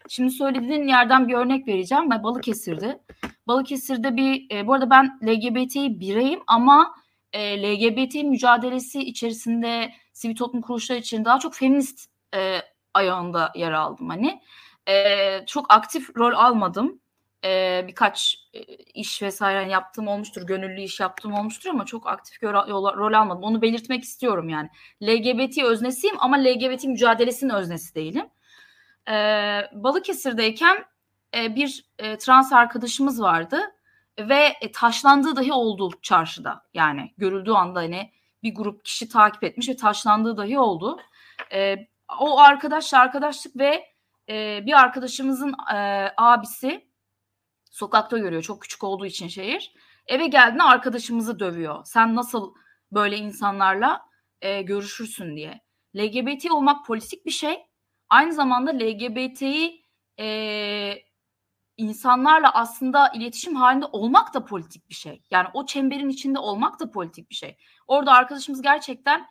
Şimdi 0.09 0.31
söylediğin 0.31 0.89
yerden 0.89 1.29
bir 1.29 1.35
örnek 1.35 1.69
vereceğim. 1.69 2.11
Ben 2.11 2.23
Balıkesir'de. 2.23 3.03
Balıkesir'de 3.47 4.17
bir, 4.17 4.57
e, 4.57 4.67
bu 4.67 4.75
arada 4.75 4.91
ben 4.91 5.19
LGBT 5.23 5.77
bireyim 5.77 6.41
ama 6.47 6.95
e, 7.33 7.63
LGBT 7.63 8.15
mücadelesi 8.15 9.01
içerisinde 9.01 9.93
sivil 10.13 10.37
toplum 10.37 10.63
kuruluşları 10.63 10.99
için 10.99 11.25
daha 11.25 11.39
çok 11.39 11.55
feminist 11.55 12.11
e, 12.35 12.59
ayağında 12.95 13.53
yer 13.55 13.73
aldım. 13.73 14.09
Hani 14.09 14.41
e, 14.89 15.47
çok 15.47 15.73
aktif 15.73 16.17
rol 16.17 16.33
almadım. 16.33 17.01
E, 17.45 17.85
birkaç 17.89 18.37
e, 18.55 18.61
iş 18.95 19.23
vesaire 19.23 19.71
yaptığım 19.71 20.09
olmuştur, 20.09 20.47
gönüllü 20.47 20.81
iş 20.81 21.01
yaptığım 21.01 21.33
olmuştur 21.33 21.71
ama 21.71 21.87
çok 21.87 22.07
aktif 22.07 22.43
rol, 22.43 22.97
rol 22.97 23.13
almadım. 23.13 23.43
Onu 23.43 23.63
belirtmek 23.63 24.05
istiyorum 24.05 24.49
yani. 24.49 24.69
LGBT 25.03 25.59
öznesiyim 25.59 26.17
ama 26.19 26.37
LGBT 26.37 26.85
mücadelesinin 26.85 27.55
öznesi 27.55 27.95
değilim. 27.95 28.27
E, 29.09 29.15
Balıkesir'deyken 29.73 30.85
e, 31.37 31.57
bir 31.57 31.85
e, 31.99 32.19
trans 32.19 32.53
arkadaşımız 32.53 33.23
vardı 33.23 33.61
ve 34.19 34.53
e, 34.61 34.73
taşlandığı 34.73 35.37
dahi 35.37 35.53
oldu 35.53 35.91
çarşıda. 36.03 36.67
Yani 36.75 37.15
görüldüğü 37.19 37.53
anda 37.53 37.81
hani 37.81 38.13
bir 38.43 38.55
grup 38.55 38.85
kişi 38.85 39.09
takip 39.09 39.45
etmiş 39.45 39.69
ve 39.69 39.77
taşlandığı 39.77 40.37
dahi 40.37 40.59
oldu. 40.59 41.01
E, 41.53 41.77
o 42.21 42.39
arkadaşla 42.41 42.99
arkadaşlık 42.99 43.57
ve 43.57 43.87
e, 44.29 44.67
bir 44.67 44.73
arkadaşımızın 44.73 45.55
e, 45.75 46.09
abisi 46.17 46.89
sokakta 47.71 48.19
görüyor 48.19 48.43
çok 48.43 48.63
küçük 48.63 48.85
olduğu 48.85 49.07
için 49.07 49.29
şehir. 49.29 49.75
Eve 50.07 50.27
geldiğinde 50.27 50.63
arkadaşımızı 50.63 51.39
dövüyor. 51.39 51.85
Sen 51.85 52.15
nasıl 52.15 52.55
böyle 52.93 53.17
insanlarla 53.17 54.01
e, 54.41 54.63
görüşürsün 54.63 55.37
diye. 55.37 55.61
LGBT 55.97 56.51
olmak 56.51 56.87
politik 56.87 57.27
bir 57.27 57.31
şey. 57.31 57.67
Aynı 58.13 58.33
zamanda 58.33 58.71
LGBT'yi 58.71 59.85
e, 60.21 60.95
insanlarla 61.77 62.55
aslında 62.55 63.13
iletişim 63.15 63.57
halinde 63.57 63.87
olmak 63.87 64.35
da 64.35 64.45
politik 64.45 64.91
bir 64.91 64.95
şey. 64.95 65.23
Yani 65.31 65.49
o 65.55 65.67
çemberin 65.67 66.09
içinde 66.09 66.39
olmak 66.39 66.81
da 66.81 66.91
politik 66.91 67.31
bir 67.31 67.35
şey. 67.35 67.57
Orada 67.89 68.13
arkadaşımız 68.13 68.63
gerçekten 68.63 69.27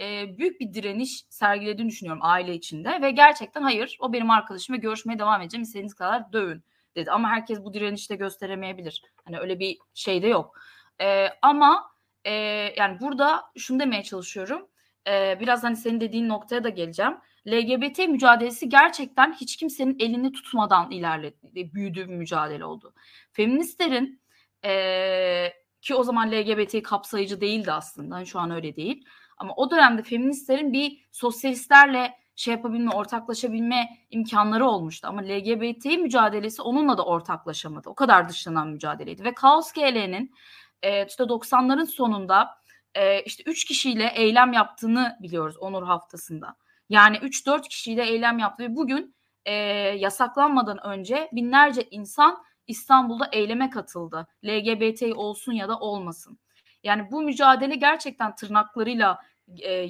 e, 0.00 0.38
büyük 0.38 0.60
bir 0.60 0.74
direniş 0.74 1.24
sergilediğini 1.30 1.90
düşünüyorum 1.90 2.20
aile 2.24 2.54
içinde 2.54 3.02
ve 3.02 3.10
gerçekten 3.10 3.62
hayır 3.62 3.96
o 4.00 4.12
benim 4.12 4.30
arkadaşım 4.30 4.76
ve 4.76 4.78
görüşmeye 4.78 5.18
devam 5.18 5.42
edeceğim 5.42 5.62
istediğiniz 5.62 5.94
kadar 5.94 6.32
dövün 6.32 6.64
dedi. 6.96 7.10
Ama 7.10 7.28
herkes 7.28 7.64
bu 7.64 7.74
direnişte 7.74 8.16
gösteremeyebilir. 8.16 9.02
Hani 9.24 9.38
öyle 9.38 9.58
bir 9.58 9.78
şey 9.94 10.22
de 10.22 10.26
yok. 10.26 10.60
E, 11.00 11.28
ama 11.42 11.90
e, 12.24 12.32
yani 12.76 13.00
burada 13.00 13.44
şunu 13.58 13.80
demeye 13.80 14.02
çalışıyorum. 14.02 14.68
E, 15.08 15.40
biraz 15.40 15.64
hani 15.64 15.76
senin 15.76 16.00
dediğin 16.00 16.28
noktaya 16.28 16.64
da 16.64 16.68
geleceğim. 16.68 17.16
LGBT 17.46 17.98
mücadelesi 17.98 18.68
gerçekten 18.68 19.32
hiç 19.32 19.56
kimsenin 19.56 19.96
elini 19.98 20.32
tutmadan 20.32 20.90
ilerledi, 20.90 21.74
büyüdüğü 21.74 22.08
bir 22.08 22.14
mücadele 22.14 22.64
oldu. 22.64 22.94
Feministlerin 23.32 24.20
e, 24.64 25.52
ki 25.80 25.94
o 25.94 26.02
zaman 26.02 26.32
LGBT 26.32 26.82
kapsayıcı 26.82 27.40
değildi 27.40 27.72
aslında. 27.72 28.14
Hani 28.14 28.26
şu 28.26 28.38
an 28.38 28.50
öyle 28.50 28.76
değil. 28.76 29.04
Ama 29.36 29.54
o 29.56 29.70
dönemde 29.70 30.02
feministlerin 30.02 30.72
bir 30.72 31.06
sosyalistlerle 31.12 32.14
şey 32.36 32.54
yapabilme, 32.54 32.90
ortaklaşabilme 32.90 33.88
imkanları 34.10 34.66
olmuştu. 34.66 35.08
Ama 35.08 35.22
LGBT 35.22 35.84
mücadelesi 35.84 36.62
onunla 36.62 36.98
da 36.98 37.04
ortaklaşamadı. 37.04 37.88
O 37.88 37.94
kadar 37.94 38.28
dışlanan 38.28 38.68
mücadeleydi. 38.68 39.24
Ve 39.24 39.34
Kaos 39.34 39.72
GL'nin 39.72 40.34
e, 40.82 41.06
işte 41.06 41.24
90'ların 41.24 41.86
sonunda 41.86 42.48
e, 42.94 43.22
işte 43.22 43.44
3 43.46 43.64
kişiyle 43.64 44.12
eylem 44.14 44.52
yaptığını 44.52 45.16
biliyoruz 45.22 45.56
Onur 45.56 45.82
haftasında. 45.82 46.56
Yani 46.88 47.16
3-4 47.16 47.68
kişiyle 47.68 48.06
eylem 48.06 48.38
yaptı 48.38 48.62
ve 48.62 48.76
bugün 48.76 49.14
e, 49.44 49.52
yasaklanmadan 49.98 50.86
önce 50.86 51.28
binlerce 51.32 51.88
insan 51.90 52.44
İstanbul'da 52.66 53.28
eyleme 53.32 53.70
katıldı. 53.70 54.26
LGBT 54.44 55.02
olsun 55.02 55.52
ya 55.52 55.68
da 55.68 55.78
olmasın. 55.78 56.38
Yani 56.82 57.10
bu 57.10 57.22
mücadele 57.22 57.74
gerçekten 57.74 58.34
tırnaklarıyla 58.34 59.18
e, 59.58 59.86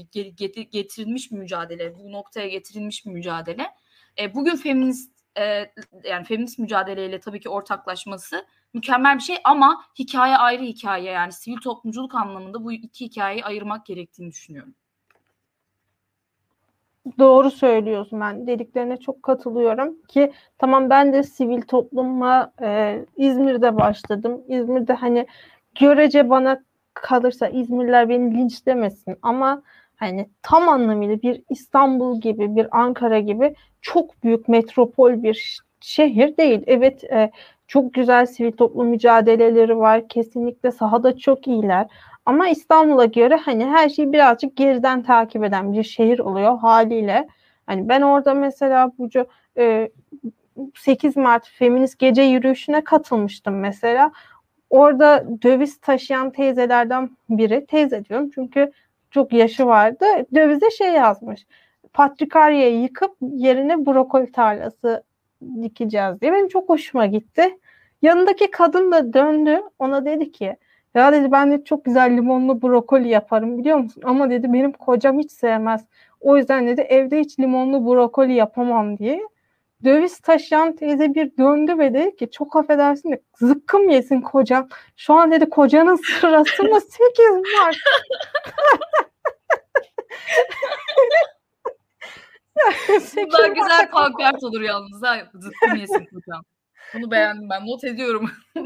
getirilmiş 0.70 1.32
bir 1.32 1.36
mücadele, 1.36 1.98
bu 1.98 2.12
noktaya 2.12 2.48
getirilmiş 2.48 3.06
bir 3.06 3.10
mücadele. 3.10 3.66
E, 4.18 4.34
bugün 4.34 4.56
feminist 4.56 5.12
e, 5.38 5.72
yani 6.04 6.24
feminist 6.24 6.58
mücadeleyle 6.58 7.20
tabii 7.20 7.40
ki 7.40 7.48
ortaklaşması 7.48 8.46
mükemmel 8.74 9.16
bir 9.16 9.22
şey 9.22 9.36
ama 9.44 9.84
hikaye 9.98 10.36
ayrı 10.36 10.62
hikaye 10.62 11.10
yani 11.10 11.32
sivil 11.32 11.56
toplumculuk 11.56 12.14
anlamında 12.14 12.64
bu 12.64 12.72
iki 12.72 13.04
hikayeyi 13.04 13.44
ayırmak 13.44 13.86
gerektiğini 13.86 14.30
düşünüyorum. 14.30 14.74
Doğru 17.18 17.50
söylüyorsun 17.50 18.20
ben 18.20 18.46
dediklerine 18.46 18.96
çok 18.96 19.22
katılıyorum 19.22 20.02
ki 20.08 20.32
tamam 20.58 20.90
ben 20.90 21.12
de 21.12 21.22
sivil 21.22 21.62
topluma 21.62 22.52
e, 22.62 22.98
İzmir'de 23.16 23.76
başladım. 23.76 24.42
İzmir'de 24.48 24.92
hani 24.92 25.26
görece 25.80 26.30
bana 26.30 26.62
kalırsa 26.94 27.48
İzmirliler 27.48 28.08
beni 28.08 28.34
linçlemesin 28.38 29.16
ama 29.22 29.62
hani 29.96 30.28
tam 30.42 30.68
anlamıyla 30.68 31.22
bir 31.22 31.42
İstanbul 31.50 32.20
gibi 32.20 32.56
bir 32.56 32.78
Ankara 32.80 33.18
gibi 33.20 33.54
çok 33.82 34.22
büyük 34.22 34.48
metropol 34.48 35.22
bir 35.22 35.60
şehir 35.80 36.36
değil. 36.36 36.62
Evet 36.66 37.04
e, 37.04 37.30
çok 37.68 37.94
güzel 37.94 38.26
sivil 38.26 38.52
toplum 38.52 38.88
mücadeleleri 38.88 39.78
var. 39.78 40.08
Kesinlikle 40.08 40.72
sahada 40.72 41.18
çok 41.18 41.48
iyiler. 41.48 41.86
Ama 42.26 42.48
İstanbul'a 42.48 43.04
göre 43.04 43.36
hani 43.36 43.66
her 43.66 43.88
şeyi 43.88 44.12
birazcık 44.12 44.56
geriden 44.56 45.02
takip 45.02 45.44
eden 45.44 45.72
bir 45.72 45.82
şehir 45.82 46.18
oluyor 46.18 46.58
haliyle. 46.58 47.28
Hani 47.66 47.88
ben 47.88 48.02
orada 48.02 48.34
mesela 48.34 48.92
bu 48.98 49.08
e, 49.58 49.90
8 50.74 51.16
Mart 51.16 51.48
feminist 51.48 51.98
gece 51.98 52.22
yürüyüşüne 52.22 52.84
katılmıştım 52.84 53.60
mesela. 53.60 54.12
Orada 54.70 55.24
döviz 55.42 55.80
taşıyan 55.80 56.30
teyzelerden 56.30 57.10
biri, 57.30 57.66
teyze 57.66 58.04
diyorum 58.04 58.30
çünkü 58.34 58.72
çok 59.10 59.32
yaşı 59.32 59.66
vardı. 59.66 60.04
Dövize 60.34 60.70
şey 60.70 60.92
yazmış. 60.92 61.46
Patrikarya'yı 61.92 62.82
yıkıp 62.82 63.16
yerine 63.20 63.86
brokoli 63.86 64.32
tarlası 64.32 65.02
dikeceğiz 65.62 66.20
diye. 66.20 66.32
Benim 66.32 66.48
çok 66.48 66.68
hoşuma 66.68 67.06
gitti. 67.06 67.58
Yanındaki 68.02 68.50
kadın 68.50 68.92
da 68.92 69.12
döndü. 69.12 69.62
Ona 69.78 70.04
dedi 70.04 70.32
ki 70.32 70.56
ya 70.94 71.12
dedi 71.12 71.32
ben 71.32 71.52
de 71.52 71.64
çok 71.64 71.84
güzel 71.84 72.16
limonlu 72.16 72.62
brokoli 72.62 73.08
yaparım 73.08 73.58
biliyor 73.58 73.78
musun? 73.78 74.02
Ama 74.06 74.30
dedi 74.30 74.52
benim 74.52 74.72
kocam 74.72 75.18
hiç 75.18 75.32
sevmez. 75.32 75.84
O 76.20 76.36
yüzden 76.36 76.66
dedi 76.66 76.80
evde 76.80 77.20
hiç 77.20 77.40
limonlu 77.40 77.86
brokoli 77.86 78.34
yapamam 78.34 78.98
diye 78.98 79.22
döviz 79.84 80.18
taşıyan 80.20 80.76
teyze 80.76 81.14
bir 81.14 81.36
döndü 81.36 81.78
ve 81.78 81.94
dedi 81.94 82.16
ki 82.16 82.30
çok 82.30 82.56
affedersin 82.56 83.12
de 83.12 83.20
zıkkım 83.40 83.88
yesin 83.88 84.20
kocam. 84.20 84.68
Şu 84.96 85.14
an 85.14 85.32
dedi 85.32 85.50
kocanın 85.50 85.96
sırası 85.96 86.64
mı 86.64 86.80
8 86.80 87.26
Mart? 87.58 87.76
Bundan 93.16 93.54
güzel 93.54 93.90
pankart 93.90 94.44
olur 94.44 94.60
yalnız 94.60 95.02
ha. 95.02 95.16
Zıkkım 95.34 95.76
yesin 95.76 96.04
kocam. 96.04 96.42
Bunu 96.94 97.10
beğendim 97.10 97.50
ben. 97.50 97.66
Not 97.66 97.84
ediyorum. 97.84 98.30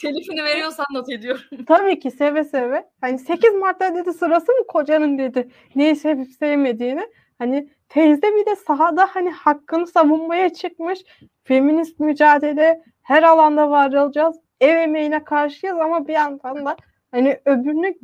Telifini 0.00 0.44
veriyorsan 0.44 0.86
not 0.92 1.10
ediyorum. 1.10 1.42
Tabii 1.66 2.00
ki 2.00 2.10
seve 2.10 2.44
seve. 2.44 2.88
Hani 3.00 3.18
8 3.18 3.54
Mart'ta 3.54 3.94
dedi 3.94 4.12
sırası 4.12 4.52
mı 4.52 4.66
kocanın 4.68 5.18
dedi. 5.18 5.48
Neyi 5.74 5.96
sevip 5.96 6.32
sevmediğini. 6.32 7.08
Hani 7.38 7.68
teyze 7.88 8.22
bir 8.22 8.46
de 8.46 8.56
sahada 8.56 9.06
hani 9.12 9.30
hakkını 9.30 9.86
savunmaya 9.86 10.54
çıkmış. 10.54 11.00
Feminist 11.44 12.00
mücadele 12.00 12.82
her 13.02 13.22
alanda 13.22 13.70
var 13.70 13.92
olacağız. 13.92 14.36
Ev 14.60 14.76
emeğine 14.76 15.24
karşıyız 15.24 15.76
ama 15.78 16.08
bir 16.08 16.12
yandan 16.12 16.64
da 16.64 16.76
hani 17.10 17.40
öbürünü 17.44 17.94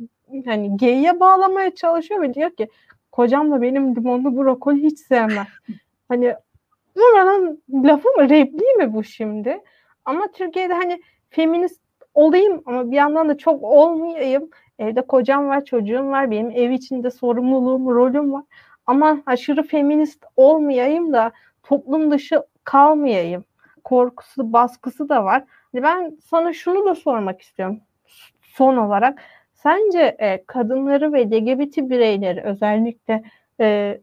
hani 0.45 0.77
geyiğe 0.77 1.19
bağlamaya 1.19 1.75
çalışıyor 1.75 2.21
ve 2.21 2.33
diyor 2.33 2.55
ki 2.55 2.67
kocam 3.11 3.51
da 3.51 3.61
benim 3.61 3.95
limonlu 3.95 4.37
brokoli 4.37 4.83
hiç 4.83 4.99
sevmez. 4.99 5.47
hani 6.09 6.35
buranın 6.95 7.63
lafı 7.73 8.09
mı 8.09 8.29
repliği 8.29 8.75
mi 8.77 8.93
bu 8.93 9.03
şimdi? 9.03 9.59
Ama 10.05 10.27
Türkiye'de 10.33 10.73
hani 10.73 11.01
feminist 11.29 11.81
olayım 12.13 12.61
ama 12.65 12.91
bir 12.91 12.95
yandan 12.95 13.29
da 13.29 13.37
çok 13.37 13.63
olmayayım. 13.63 14.49
Evde 14.79 15.01
kocam 15.01 15.47
var, 15.47 15.65
çocuğum 15.65 16.07
var, 16.07 16.31
benim 16.31 16.51
ev 16.51 16.69
içinde 16.71 17.11
sorumluluğum, 17.11 17.95
rolüm 17.95 18.33
var 18.33 18.43
ama 18.85 19.21
aşırı 19.25 19.63
feminist 19.63 20.25
olmayayım 20.35 21.13
da 21.13 21.31
toplum 21.63 22.11
dışı 22.11 22.43
kalmayayım 22.63 23.43
korkusu, 23.83 24.53
baskısı 24.53 25.09
da 25.09 25.23
var. 25.23 25.43
Hani 25.71 25.83
ben 25.83 26.17
sana 26.29 26.53
şunu 26.53 26.85
da 26.85 26.95
sormak 26.95 27.41
istiyorum 27.41 27.79
son 28.41 28.77
olarak. 28.77 29.21
Sence 29.63 30.15
e, 30.19 30.43
kadınları 30.45 31.13
ve 31.13 31.25
LGBT 31.25 31.77
bireyleri 31.77 32.41
özellikle 32.41 33.23
e, 33.59 34.01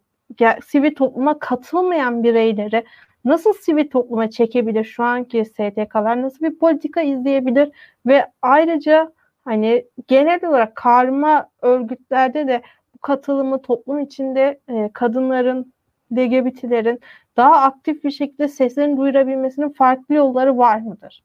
sivil 0.65 0.95
topluma 0.95 1.39
katılmayan 1.39 2.23
bireyleri 2.23 2.85
nasıl 3.25 3.53
sivil 3.53 3.91
topluma 3.91 4.31
çekebilir 4.31 4.85
şu 4.85 5.05
anki 5.05 5.45
STK'lar 5.45 6.23
nasıl 6.23 6.47
bir 6.47 6.59
politika 6.59 7.01
izleyebilir 7.01 7.71
ve 8.07 8.27
ayrıca 8.43 9.13
hani 9.45 9.87
genel 10.09 10.45
olarak 10.45 10.77
karma 10.77 11.51
örgütlerde 11.63 12.49
de 12.49 12.63
bu 12.95 12.99
katılımı 12.99 13.63
toplum 13.63 14.01
içinde 14.01 14.61
e, 14.69 14.91
kadınların, 14.93 15.73
LGBT'lerin 16.13 17.01
daha 17.37 17.57
aktif 17.57 18.05
bir 18.05 18.11
şekilde 18.11 18.49
seslerini 18.49 18.97
duyurabilmesinin 18.97 19.71
farklı 19.71 20.15
yolları 20.15 20.59
var 20.59 20.81
mıdır? 20.81 21.23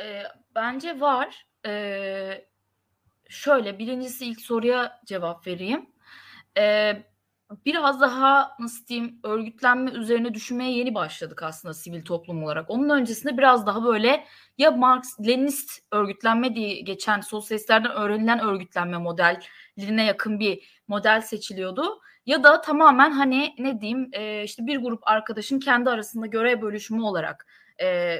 E, 0.00 0.22
bence 0.54 1.00
var. 1.00 1.46
E, 1.66 2.46
şöyle 3.28 3.78
birincisi 3.78 4.26
ilk 4.26 4.40
soruya 4.40 5.00
cevap 5.06 5.46
vereyim. 5.46 5.86
E, 6.58 6.94
biraz 7.64 8.00
daha 8.00 8.56
nasıl 8.60 8.86
diyeyim 8.86 9.20
örgütlenme 9.22 9.90
üzerine 9.90 10.34
düşünmeye 10.34 10.72
yeni 10.72 10.94
başladık 10.94 11.42
aslında 11.42 11.74
sivil 11.74 12.04
toplum 12.04 12.44
olarak. 12.44 12.70
Onun 12.70 12.88
öncesinde 12.88 13.38
biraz 13.38 13.66
daha 13.66 13.84
böyle 13.84 14.24
ya 14.58 14.70
Marx 14.70 15.20
Leninist 15.26 15.70
örgütlenme 15.92 16.54
diye 16.54 16.80
geçen 16.80 17.20
sosyalistlerden 17.20 17.92
öğrenilen 17.92 18.40
örgütlenme 18.40 18.98
modellerine 18.98 20.04
yakın 20.04 20.40
bir 20.40 20.82
model 20.88 21.20
seçiliyordu. 21.20 22.00
Ya 22.26 22.42
da 22.42 22.60
tamamen 22.60 23.10
hani 23.10 23.54
ne 23.58 23.80
diyeyim 23.80 24.10
e, 24.12 24.42
işte 24.44 24.66
bir 24.66 24.76
grup 24.76 25.08
arkadaşın 25.08 25.60
kendi 25.60 25.90
arasında 25.90 26.26
görev 26.26 26.62
bölüşümü 26.62 27.02
olarak 27.02 27.46
e, 27.82 28.18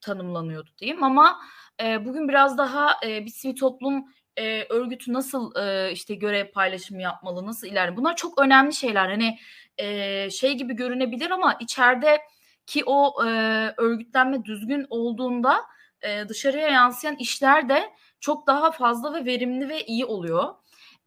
tanımlanıyordu 0.00 0.70
diyeyim 0.78 1.04
ama 1.04 1.40
e, 1.82 2.04
bugün 2.04 2.28
biraz 2.28 2.58
daha 2.58 2.96
e, 3.06 3.24
bir 3.24 3.30
sivil 3.30 3.56
toplum 3.56 4.04
e, 4.36 4.66
örgütü 4.68 5.12
nasıl 5.12 5.56
e, 5.56 5.92
işte 5.92 6.14
görev 6.14 6.50
paylaşımı 6.50 7.02
yapmalı, 7.02 7.46
nasıl 7.46 7.66
ilerle. 7.66 7.96
Bunlar 7.96 8.16
çok 8.16 8.40
önemli 8.40 8.74
şeyler. 8.74 9.08
Hani 9.08 9.38
e, 9.78 10.30
şey 10.30 10.54
gibi 10.54 10.76
görünebilir 10.76 11.30
ama 11.30 11.56
içeride 11.60 12.20
ki 12.66 12.82
o 12.86 13.24
e, 13.26 13.28
örgütlenme 13.76 14.44
düzgün 14.44 14.86
olduğunda 14.90 15.56
e, 16.02 16.28
dışarıya 16.28 16.68
yansıyan 16.68 17.16
işler 17.16 17.68
de 17.68 17.92
çok 18.20 18.46
daha 18.46 18.70
fazla 18.70 19.14
ve 19.14 19.24
verimli 19.24 19.68
ve 19.68 19.84
iyi 19.84 20.04
oluyor. 20.04 20.54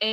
E, 0.04 0.10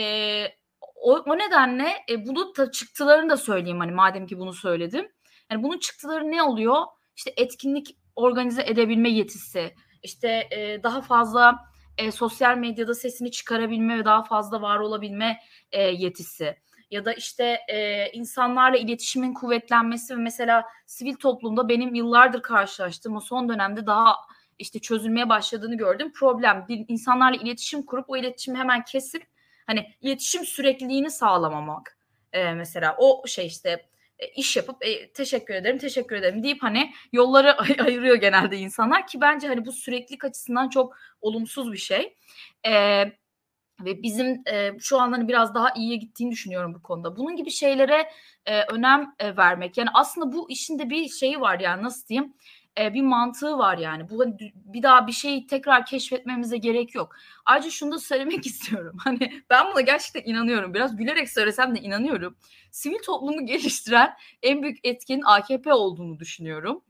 o, 0.96 1.18
o 1.26 1.38
nedenle 1.38 1.88
e, 2.10 2.26
bunu 2.26 2.56
da 2.56 2.70
çıktılarını 2.70 3.30
da 3.30 3.36
söyleyeyim 3.36 3.80
hani 3.80 3.92
madem 3.92 4.26
ki 4.26 4.38
bunu 4.38 4.52
söyledim. 4.52 5.08
Yani 5.50 5.62
bunun 5.62 5.78
çıktıları 5.78 6.30
ne 6.30 6.42
oluyor? 6.42 6.82
İşte 7.16 7.34
etkinlik 7.36 7.96
organize 8.16 8.62
edebilme 8.62 9.10
yetisi, 9.10 9.74
işte 10.06 10.48
e, 10.50 10.82
daha 10.82 11.02
fazla 11.02 11.58
e, 11.98 12.10
sosyal 12.10 12.56
medyada 12.56 12.94
sesini 12.94 13.30
çıkarabilme 13.30 13.98
ve 13.98 14.04
daha 14.04 14.22
fazla 14.24 14.62
var 14.62 14.78
olabilme 14.78 15.40
e, 15.72 15.82
yetisi 15.82 16.56
ya 16.90 17.04
da 17.04 17.12
işte 17.12 17.58
e, 17.68 18.10
insanlarla 18.12 18.76
iletişimin 18.76 19.34
kuvvetlenmesi 19.34 20.16
ve 20.16 20.20
mesela 20.20 20.64
sivil 20.86 21.14
toplumda 21.14 21.68
benim 21.68 21.94
yıllardır 21.94 22.42
karşılaştığım 22.42 23.16
o 23.16 23.20
son 23.20 23.48
dönemde 23.48 23.86
daha 23.86 24.16
işte 24.58 24.78
çözülmeye 24.78 25.28
başladığını 25.28 25.76
gördüm. 25.76 26.12
Problem 26.12 26.66
bir 26.68 26.84
insanlarla 26.88 27.36
iletişim 27.42 27.82
kurup 27.82 28.10
o 28.10 28.16
iletişimi 28.16 28.58
hemen 28.58 28.84
kesip 28.84 29.26
hani 29.66 29.92
iletişim 30.00 30.44
sürekliliğini 30.44 31.10
sağlamamak. 31.10 31.98
E, 32.32 32.52
mesela 32.52 32.96
o 32.98 33.26
şey 33.26 33.46
işte 33.46 33.86
iş 34.36 34.56
yapıp 34.56 34.84
e, 34.86 35.12
teşekkür 35.12 35.54
ederim 35.54 35.78
teşekkür 35.78 36.16
ederim 36.16 36.42
deyip 36.42 36.62
hani 36.62 36.92
yolları 37.12 37.52
ay- 37.58 37.76
ayırıyor 37.86 38.16
genelde 38.16 38.56
insanlar 38.56 39.06
ki 39.06 39.20
bence 39.20 39.48
hani 39.48 39.66
bu 39.66 39.72
süreklilik 39.72 40.24
açısından 40.24 40.68
çok 40.68 40.96
olumsuz 41.20 41.72
bir 41.72 41.78
şey. 41.78 42.16
E, 42.66 43.04
ve 43.84 44.02
bizim 44.02 44.42
e, 44.52 44.70
şu 44.78 45.00
an 45.00 45.12
hani 45.12 45.28
biraz 45.28 45.54
daha 45.54 45.70
iyiye 45.76 45.96
gittiğini 45.96 46.30
düşünüyorum 46.30 46.74
bu 46.74 46.82
konuda. 46.82 47.16
Bunun 47.16 47.36
gibi 47.36 47.50
şeylere 47.50 48.10
e, 48.46 48.62
önem 48.62 49.14
e, 49.18 49.36
vermek. 49.36 49.78
Yani 49.78 49.88
aslında 49.94 50.32
bu 50.32 50.50
işin 50.50 50.78
de 50.78 50.90
bir 50.90 51.08
şeyi 51.08 51.40
var 51.40 51.60
yani 51.60 51.82
nasıl 51.82 52.08
diyeyim? 52.08 52.34
E, 52.80 52.94
bir 52.94 53.02
mantığı 53.02 53.58
var 53.58 53.78
yani. 53.78 54.10
Bu 54.10 54.20
hani 54.20 54.36
bir 54.54 54.82
daha 54.82 55.06
bir 55.06 55.12
şeyi 55.12 55.46
tekrar 55.46 55.86
keşfetmemize 55.86 56.56
gerek 56.56 56.94
yok. 56.94 57.16
Ayrıca 57.46 57.70
şunu 57.70 57.92
da 57.92 57.98
söylemek 57.98 58.46
istiyorum. 58.46 58.96
Hani 59.04 59.42
ben 59.50 59.66
buna 59.72 59.80
gerçekten 59.80 60.32
inanıyorum. 60.32 60.74
Biraz 60.74 60.96
gülerek 60.96 61.30
söylesem 61.30 61.76
de 61.76 61.80
inanıyorum. 61.80 62.36
Sivil 62.70 62.98
toplumu 63.06 63.46
geliştiren 63.46 64.16
en 64.42 64.62
büyük 64.62 64.78
etkenin 64.84 65.22
AKP 65.22 65.72
olduğunu 65.72 66.18
düşünüyorum. 66.18 66.84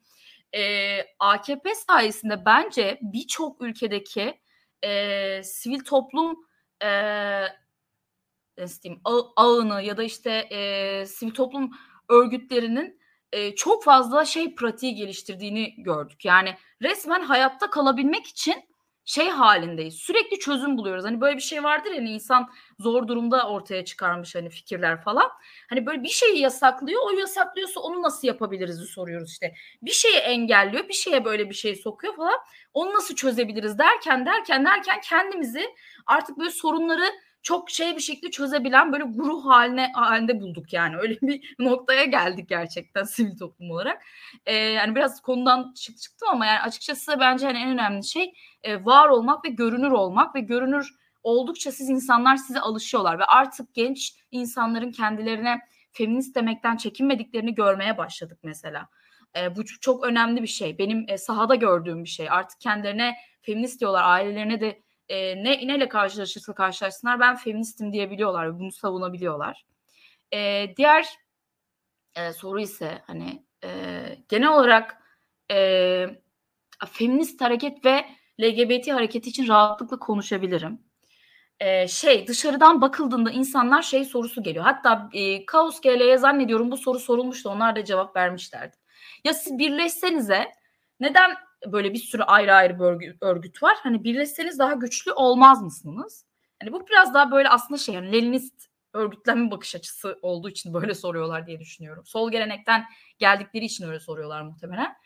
E, 0.55 0.99
AKP 1.19 1.75
sayesinde 1.75 2.45
bence 2.47 2.99
birçok 3.03 3.63
ülkedeki 3.63 4.41
e, 4.83 5.43
sivil 5.43 5.81
toplum 5.81 6.37
e, 6.85 6.89
nasıl 8.59 8.83
diyeyim, 8.83 9.01
ağını 9.37 9.83
ya 9.83 9.97
da 9.97 10.03
işte 10.03 10.31
e, 10.31 11.07
sivil 11.07 11.31
toplum 11.31 11.71
örgütlerinin 12.09 13.01
e, 13.37 13.55
çok 13.55 13.85
fazla 13.85 14.25
şey 14.25 14.55
pratiği 14.55 14.95
geliştirdiğini 14.95 15.75
gördük. 15.79 16.25
Yani 16.25 16.55
resmen 16.83 17.21
hayatta 17.23 17.71
kalabilmek 17.71 18.27
için 18.27 18.55
şey 19.05 19.29
halindeyiz. 19.29 19.95
Sürekli 19.95 20.39
çözüm 20.39 20.79
buluyoruz. 20.79 21.05
Hani 21.05 21.21
böyle 21.21 21.37
bir 21.37 21.43
şey 21.43 21.65
vardır 21.65 21.91
ya 21.91 21.97
hani 21.97 22.11
insan 22.11 22.51
zor 22.79 23.09
durumda 23.09 23.49
ortaya 23.49 23.85
çıkarmış 23.85 24.35
hani 24.35 24.51
fikirler 24.51 25.03
falan. 25.03 25.31
Hani 25.69 25.87
böyle 25.87 26.03
bir 26.03 26.09
şeyi 26.09 26.41
yasaklıyor. 26.41 27.03
O 27.07 27.11
yasaklıyorsa 27.11 27.81
onu 27.81 28.03
nasıl 28.03 28.29
yapabiliriz 28.29 28.81
soruyoruz 28.81 29.31
işte. 29.31 29.55
Bir 29.83 29.91
şeyi 29.91 30.17
engelliyor. 30.17 30.89
Bir 30.89 30.95
şeye 30.95 31.25
böyle 31.25 31.51
bir 31.51 31.55
şey 31.55 31.77
sokuyor 31.77 32.17
falan. 32.17 32.39
Onu 32.75 32.95
nasıl 32.95 33.15
çözebiliriz 33.15 33.79
derken 33.79 34.27
derken 34.27 34.65
derken 34.65 35.01
kendimizi 35.01 35.75
artık 36.07 36.39
böyle 36.39 36.51
sorunları 36.51 37.13
çok 37.47 37.71
şey 37.71 37.97
bir 37.97 38.01
şekilde 38.01 38.31
çözebilen 38.31 38.93
böyle 38.93 39.05
grup 39.05 39.45
haline 39.45 39.93
halinde 39.95 40.41
bulduk 40.41 40.73
yani. 40.73 40.97
Öyle 40.97 41.15
bir 41.23 41.55
noktaya 41.59 42.05
geldik 42.05 42.49
gerçekten 42.49 43.05
sivil 43.05 43.37
toplum 43.39 43.71
olarak. 43.71 44.03
Ee, 44.47 44.55
yani 44.55 44.95
biraz 44.95 45.21
konudan 45.23 45.73
çık 45.73 45.99
çıktım 45.99 46.29
ama 46.29 46.47
yani 46.47 46.61
açıkçası 46.61 47.17
bence 47.21 47.47
hani 47.47 47.59
en 47.59 47.69
önemli 47.69 48.05
şey 48.05 48.33
e, 48.63 48.85
var 48.85 49.09
olmak 49.09 49.45
ve 49.45 49.49
görünür 49.49 49.91
olmak 49.91 50.35
ve 50.35 50.41
görünür 50.41 50.95
oldukça 51.23 51.73
siz 51.73 51.91
insanlar 51.91 52.37
size 52.37 52.61
alışıyorlar 52.61 53.19
ve 53.19 53.25
artık 53.25 53.75
genç 53.75 54.15
insanların 54.31 54.93
kendilerine 54.93 55.61
feminist 55.93 56.37
demekten 56.37 56.77
çekinmediklerini 56.77 57.55
görmeye 57.55 57.99
başladık 57.99 58.39
mesela. 58.43 58.89
E, 59.37 59.57
bu 59.57 59.65
çok 59.65 60.05
önemli 60.05 60.43
bir 60.43 60.49
şey. 60.49 60.79
Benim 60.79 61.05
e, 61.09 61.19
sahada 61.19 61.55
gördüğüm 61.55 62.05
bir 62.05 62.09
şey. 62.09 62.31
Artık 62.31 62.61
kendilerine 62.61 63.17
feminist 63.43 63.81
diyorlar. 63.81 64.03
Ailelerine 64.05 64.61
de 64.61 64.86
e, 65.09 65.45
ne 65.45 65.67
neyle 65.67 65.89
karşılaşırsa 65.89 66.55
karşılaşsınlar 66.55 67.21
ben 67.21 67.37
feministim 67.37 67.93
diyebiliyorlar 67.93 68.49
ve 68.55 68.59
bunu 68.59 68.73
savunabiliyorlar. 68.73 69.67
E, 70.35 70.67
diğer 70.77 71.07
e, 72.17 72.33
soru 72.33 72.61
ise 72.61 73.03
hani 73.07 73.47
e, 73.65 73.69
genel 74.29 74.49
olarak 74.49 75.03
e, 75.53 76.07
feminist 76.93 77.41
hareket 77.41 77.85
ve 77.85 78.05
LGBT 78.41 78.89
hareketi 78.89 79.31
için 79.31 79.49
rahatlıkla 79.49 79.99
konuşabilirim. 79.99 80.87
Ee, 81.61 81.89
şey 81.89 82.27
dışarıdan 82.27 82.81
bakıldığında 82.81 83.31
insanlar 83.31 83.83
şey 83.83 84.05
sorusu 84.05 84.43
geliyor. 84.43 84.65
Hatta 84.65 85.09
e, 85.13 85.47
Kaos 85.47 85.81
GL'ye 85.81 86.19
zannediyorum 86.19 86.71
bu 86.71 86.77
soru 86.77 86.99
sorulmuştu. 86.99 87.51
Onlar 87.51 87.77
da 87.77 87.85
cevap 87.85 88.17
vermişlerdi. 88.17 88.77
Ya 89.25 89.35
siz 89.35 89.59
birleşsenize 89.59 90.53
neden 91.01 91.37
böyle 91.67 91.93
bir 91.93 91.99
sürü 91.99 92.23
ayrı 92.23 92.55
ayrı 92.55 93.01
bir 93.01 93.17
örgüt 93.21 93.63
var. 93.63 93.77
Hani 93.83 94.05
birleşseniz 94.05 94.59
daha 94.59 94.73
güçlü 94.73 95.13
olmaz 95.13 95.63
mısınız? 95.63 96.25
Hani 96.61 96.73
bu 96.73 96.87
biraz 96.87 97.15
daha 97.15 97.31
böyle 97.31 97.49
aslında 97.49 97.79
şey 97.79 97.95
yani 97.95 98.13
Leninist 98.13 98.67
örgütlenme 98.93 99.51
bakış 99.51 99.75
açısı 99.75 100.19
olduğu 100.23 100.49
için 100.49 100.75
böyle 100.75 100.95
soruyorlar 100.95 101.47
diye 101.47 101.61
düşünüyorum. 101.61 102.07
Sol 102.07 102.31
gelenekten 102.31 102.85
geldikleri 103.19 103.65
için 103.65 103.89
öyle 103.89 104.01
soruyorlar 104.01 104.43
muhtemelen. 104.43 104.97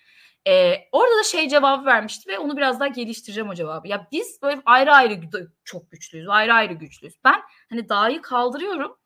Ee, 0.46 0.74
orada 0.92 1.18
da 1.18 1.24
şey 1.24 1.48
cevabı 1.48 1.86
vermişti 1.86 2.28
ve 2.28 2.38
onu 2.38 2.56
biraz 2.56 2.80
daha 2.80 2.88
geliştireceğim 2.88 3.48
o 3.48 3.54
cevabı. 3.54 3.88
Ya 3.88 4.08
biz 4.12 4.42
böyle 4.42 4.62
ayrı 4.64 4.92
ayrı 4.92 5.20
çok 5.64 5.90
güçlüyüz, 5.90 6.28
ayrı 6.28 6.54
ayrı 6.54 6.72
güçlüyüz. 6.72 7.14
Ben 7.24 7.42
hani 7.70 7.88
dağı 7.88 8.22
kaldırıyorum. 8.22 8.96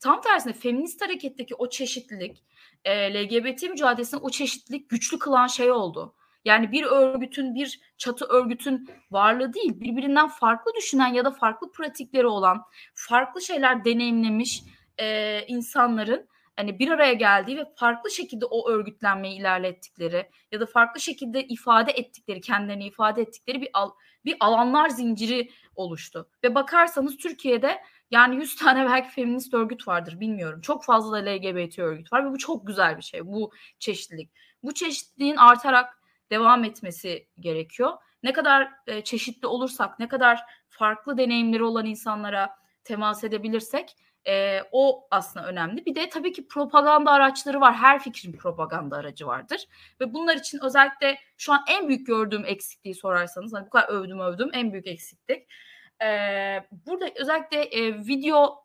Tam 0.00 0.20
tersine 0.20 0.52
feminist 0.52 1.02
hareketteki 1.02 1.54
o 1.54 1.68
çeşitlilik, 1.68 2.44
e, 2.84 3.14
LGBT 3.14 3.62
mücadelesinde 3.62 4.20
o 4.20 4.30
çeşitlilik 4.30 4.90
güçlü 4.90 5.18
kılan 5.18 5.46
şey 5.46 5.70
oldu. 5.70 6.14
Yani 6.44 6.72
bir 6.72 6.84
örgütün, 6.84 7.54
bir 7.54 7.80
çatı 7.98 8.24
örgütün 8.24 8.88
varlığı 9.10 9.52
değil, 9.54 9.80
birbirinden 9.80 10.28
farklı 10.28 10.72
düşünen 10.76 11.08
ya 11.08 11.24
da 11.24 11.30
farklı 11.30 11.72
pratikleri 11.72 12.26
olan, 12.26 12.62
farklı 12.94 13.42
şeyler 13.42 13.84
deneyimlemiş 13.84 14.62
e, 14.98 15.40
insanların 15.46 16.28
hani 16.58 16.78
bir 16.78 16.88
araya 16.88 17.12
geldiği 17.12 17.56
ve 17.56 17.64
farklı 17.76 18.10
şekilde 18.10 18.44
o 18.44 18.70
örgütlenmeyi 18.70 19.40
ilerlettikleri 19.40 20.30
ya 20.52 20.60
da 20.60 20.66
farklı 20.66 21.00
şekilde 21.00 21.44
ifade 21.44 21.92
ettikleri, 21.92 22.40
kendilerini 22.40 22.86
ifade 22.86 23.22
ettikleri 23.22 23.60
bir 23.60 23.70
al, 23.72 23.90
bir 24.24 24.36
alanlar 24.40 24.88
zinciri 24.88 25.50
oluştu. 25.74 26.28
Ve 26.44 26.54
bakarsanız 26.54 27.16
Türkiye'de 27.16 27.82
yani 28.10 28.36
100 28.36 28.56
tane 28.62 28.86
belki 28.86 29.10
feminist 29.10 29.54
örgüt 29.54 29.88
vardır 29.88 30.20
bilmiyorum. 30.20 30.60
Çok 30.60 30.84
fazla 30.84 31.26
da 31.26 31.30
LGBT 31.30 31.78
örgüt 31.78 32.12
var 32.12 32.26
ve 32.26 32.30
bu 32.30 32.38
çok 32.38 32.66
güzel 32.66 32.96
bir 32.96 33.02
şey. 33.02 33.26
Bu 33.26 33.52
çeşitlilik. 33.78 34.30
Bu 34.62 34.74
çeşitliliğin 34.74 35.36
artarak 35.36 35.97
devam 36.30 36.64
etmesi 36.64 37.28
gerekiyor. 37.40 37.92
Ne 38.22 38.32
kadar 38.32 38.70
e, 38.86 39.04
çeşitli 39.04 39.46
olursak, 39.46 39.98
ne 39.98 40.08
kadar 40.08 40.40
farklı 40.68 41.18
deneyimleri 41.18 41.62
olan 41.62 41.86
insanlara 41.86 42.50
temas 42.84 43.24
edebilirsek 43.24 43.96
e, 44.26 44.62
o 44.72 45.08
aslında 45.10 45.46
önemli. 45.46 45.86
Bir 45.86 45.94
de 45.94 46.08
tabii 46.08 46.32
ki 46.32 46.48
propaganda 46.48 47.10
araçları 47.10 47.60
var. 47.60 47.74
Her 47.74 48.02
fikrin 48.02 48.32
propaganda 48.32 48.96
aracı 48.96 49.26
vardır. 49.26 49.64
Ve 50.00 50.14
bunlar 50.14 50.36
için 50.36 50.58
özellikle 50.62 51.18
şu 51.36 51.52
an 51.52 51.64
en 51.68 51.88
büyük 51.88 52.06
gördüğüm 52.06 52.44
eksikliği 52.44 52.94
sorarsanız, 52.94 53.52
hani 53.52 53.66
bu 53.66 53.70
kadar 53.70 53.88
övdüm 53.88 54.20
övdüm 54.20 54.50
en 54.52 54.72
büyük 54.72 54.86
eksiklik. 54.86 55.46
Ee, 56.02 56.66
burada 56.86 57.06
özellikle 57.16 57.62
e, 57.62 57.94
video 57.94 58.64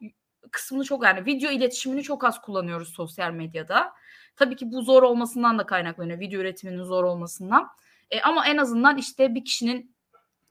kısmını 0.52 0.84
çok 0.84 1.04
yani 1.04 1.26
video 1.26 1.52
iletişimini 1.52 2.04
çok 2.04 2.24
az 2.24 2.42
kullanıyoruz 2.42 2.94
sosyal 2.94 3.32
medyada. 3.32 3.94
Tabii 4.36 4.56
ki 4.56 4.72
bu 4.72 4.82
zor 4.82 5.04
olmasından 5.04 5.60
da 5.60 5.66
kaynaklanıyor. 5.66 6.20
Video 6.20 6.42
üretiminin 6.42 6.84
zor 6.84 7.04
olmasından. 7.04 7.68
E, 8.12 8.22
ama 8.22 8.48
en 8.48 8.58
azından 8.58 8.98
işte 8.98 9.36
bir 9.36 9.46
kişinin 9.46 9.96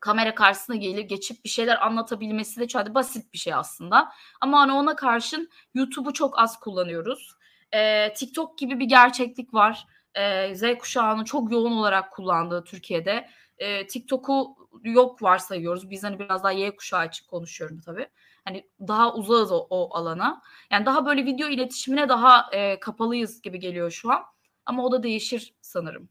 kamera 0.01 0.35
karşısına 0.35 0.77
gelip 0.77 1.11
geçip 1.11 1.45
bir 1.45 1.49
şeyler 1.49 1.87
anlatabilmesi 1.87 2.61
de 2.61 2.69
çok 2.69 2.95
basit 2.95 3.33
bir 3.33 3.39
şey 3.39 3.55
aslında. 3.55 4.13
Ama 4.41 4.61
hani 4.61 4.73
ona 4.73 4.97
karşın 4.97 5.51
YouTube'u 5.75 6.13
çok 6.13 6.39
az 6.39 6.61
kullanıyoruz. 6.61 7.37
E, 7.73 8.13
TikTok 8.15 8.59
gibi 8.59 8.81
bir 8.81 8.85
gerçeklik 8.85 9.55
var. 9.55 9.87
E, 10.15 10.55
Z 10.55 10.63
kuşağının 10.79 11.25
çok 11.25 11.53
yoğun 11.53 11.73
olarak 11.73 12.13
kullandığı 12.13 12.65
Türkiye'de. 12.65 13.29
E, 13.59 13.87
TikTok'u 13.87 14.57
yok 14.85 15.23
varsayıyoruz. 15.23 15.91
Biz 15.91 16.05
hani 16.05 16.19
biraz 16.19 16.43
daha 16.43 16.53
Y 16.53 16.77
kuşağı 16.77 17.07
için 17.07 17.27
konuşuyorum 17.27 17.81
tabii. 17.81 18.07
Hani 18.45 18.65
daha 18.81 19.15
uzağız 19.15 19.53
o, 19.53 19.67
o 19.71 19.97
alana. 19.97 20.43
Yani 20.71 20.87
daha 20.87 21.07
böyle 21.07 21.25
video 21.25 21.49
iletişimine 21.49 22.09
daha 22.09 22.47
e, 22.53 22.81
kapalıyız 22.81 23.43
gibi 23.43 23.61
geliyor 23.61 23.91
şu 23.91 24.13
an. 24.13 24.23
Ama 24.67 24.85
o 24.85 24.93
da 24.93 25.03
değişir 25.03 25.55
sanırım. 25.61 26.09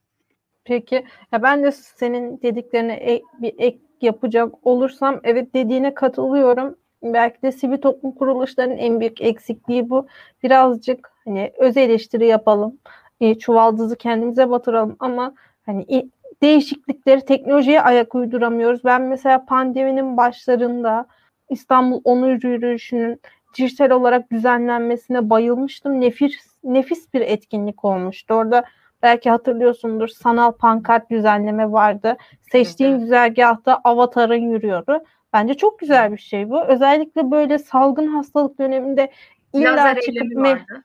Peki 0.63 1.05
ya 1.31 1.43
ben 1.43 1.63
de 1.63 1.71
senin 1.71 2.41
dediklerine 2.41 2.93
ek, 2.93 3.23
bir 3.41 3.53
ek 3.57 3.79
yapacak 4.01 4.67
olursam 4.67 5.19
evet 5.23 5.53
dediğine 5.53 5.93
katılıyorum. 5.93 6.75
Belki 7.03 7.41
de 7.41 7.51
sivil 7.51 7.77
toplum 7.77 8.11
kuruluşlarının 8.11 8.77
en 8.77 8.99
büyük 8.99 9.21
eksikliği 9.21 9.89
bu. 9.89 10.07
Birazcık 10.43 11.11
hani 11.25 11.53
öz 11.57 11.77
eleştiri 11.77 12.27
yapalım. 12.27 12.79
E, 13.21 13.39
çuvaldızı 13.39 13.95
kendimize 13.95 14.49
batıralım 14.49 14.95
ama 14.99 15.33
hani 15.65 16.09
değişiklikleri 16.41 17.25
teknolojiye 17.25 17.81
ayak 17.81 18.15
uyduramıyoruz. 18.15 18.83
Ben 18.83 19.01
mesela 19.01 19.45
pandeminin 19.45 20.17
başlarında 20.17 21.05
İstanbul 21.51 22.01
Onur 22.03 22.43
Yürüyüşü'nün 22.43 23.21
dijital 23.57 23.89
olarak 23.89 24.31
düzenlenmesine 24.31 25.29
bayılmıştım. 25.29 26.01
Nefis 26.01 26.51
nefis 26.63 27.13
bir 27.13 27.21
etkinlik 27.21 27.85
olmuştu. 27.85 28.33
Orada 28.33 28.63
belki 29.03 29.29
hatırlıyorsundur 29.29 30.07
sanal 30.07 30.51
pankart 30.51 31.09
düzenleme 31.09 31.71
vardı. 31.71 32.17
Seçtiğin 32.51 32.91
evet. 32.91 33.01
güzergahta 33.01 33.81
avatarın 33.83 34.51
yürüyordu. 34.51 35.03
Bence 35.33 35.53
çok 35.53 35.79
güzel 35.79 36.11
bir 36.11 36.17
şey 36.17 36.49
bu. 36.49 36.63
Özellikle 36.63 37.31
böyle 37.31 37.59
salgın 37.59 38.07
hastalık 38.07 38.59
döneminde 38.59 39.11
illa 39.53 39.95
çıkıp 40.01 40.31
me- 40.31 40.81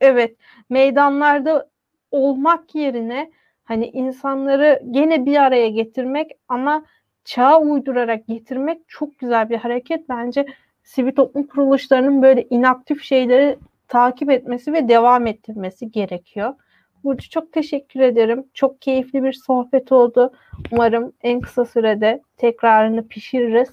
evet 0.00 0.36
meydanlarda 0.70 1.68
olmak 2.10 2.74
yerine 2.74 3.30
hani 3.64 3.86
insanları 3.86 4.82
gene 4.90 5.26
bir 5.26 5.36
araya 5.36 5.68
getirmek 5.68 6.30
ama 6.48 6.84
çağa 7.24 7.60
uydurarak 7.60 8.26
getirmek 8.26 8.80
çok 8.88 9.18
güzel 9.18 9.50
bir 9.50 9.56
hareket. 9.56 10.08
Bence 10.08 10.46
sivil 10.84 11.12
toplum 11.12 11.46
kuruluşlarının 11.46 12.22
böyle 12.22 12.46
inaktif 12.50 13.02
şeyleri 13.02 13.58
takip 13.88 14.30
etmesi 14.30 14.72
ve 14.72 14.88
devam 14.88 15.26
ettirmesi 15.26 15.90
gerekiyor. 15.90 16.54
Burcu 17.04 17.30
çok 17.30 17.52
teşekkür 17.52 18.00
ederim. 18.00 18.44
Çok 18.54 18.82
keyifli 18.82 19.22
bir 19.22 19.32
sohbet 19.32 19.92
oldu. 19.92 20.32
Umarım 20.72 21.12
en 21.22 21.40
kısa 21.40 21.64
sürede 21.64 22.22
tekrarını 22.36 23.08
pişiririz. 23.08 23.68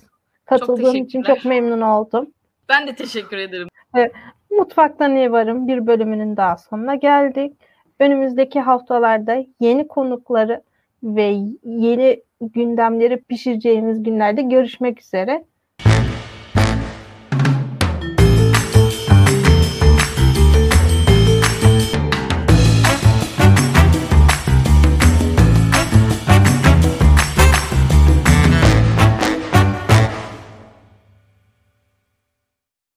Katıldığım 0.45 0.86
çok 0.86 0.95
için 0.95 1.22
çok 1.22 1.45
memnun 1.45 1.82
oldum. 1.82 2.34
Ben 2.70 2.88
de 2.88 2.95
teşekkür 2.95 3.38
ederim. 3.38 3.68
Evet, 3.95 4.12
Mutfakta 4.52 5.08
Ne 5.08 5.32
Varım 5.32 5.68
bir 5.68 5.88
bölümünün 5.88 6.38
daha 6.38 6.58
sonuna 6.58 6.95
geldik. 6.95 7.54
Önümüzdeki 8.00 8.60
haftalarda 8.60 9.45
yeni 9.60 9.88
konukları 9.88 10.62
ve 11.04 11.38
yeni 11.64 12.22
gündemleri 12.42 13.24
pişireceğimiz 13.24 14.04
günlerde 14.04 14.42
görüşmek 14.42 15.02
üzere. 15.02 15.46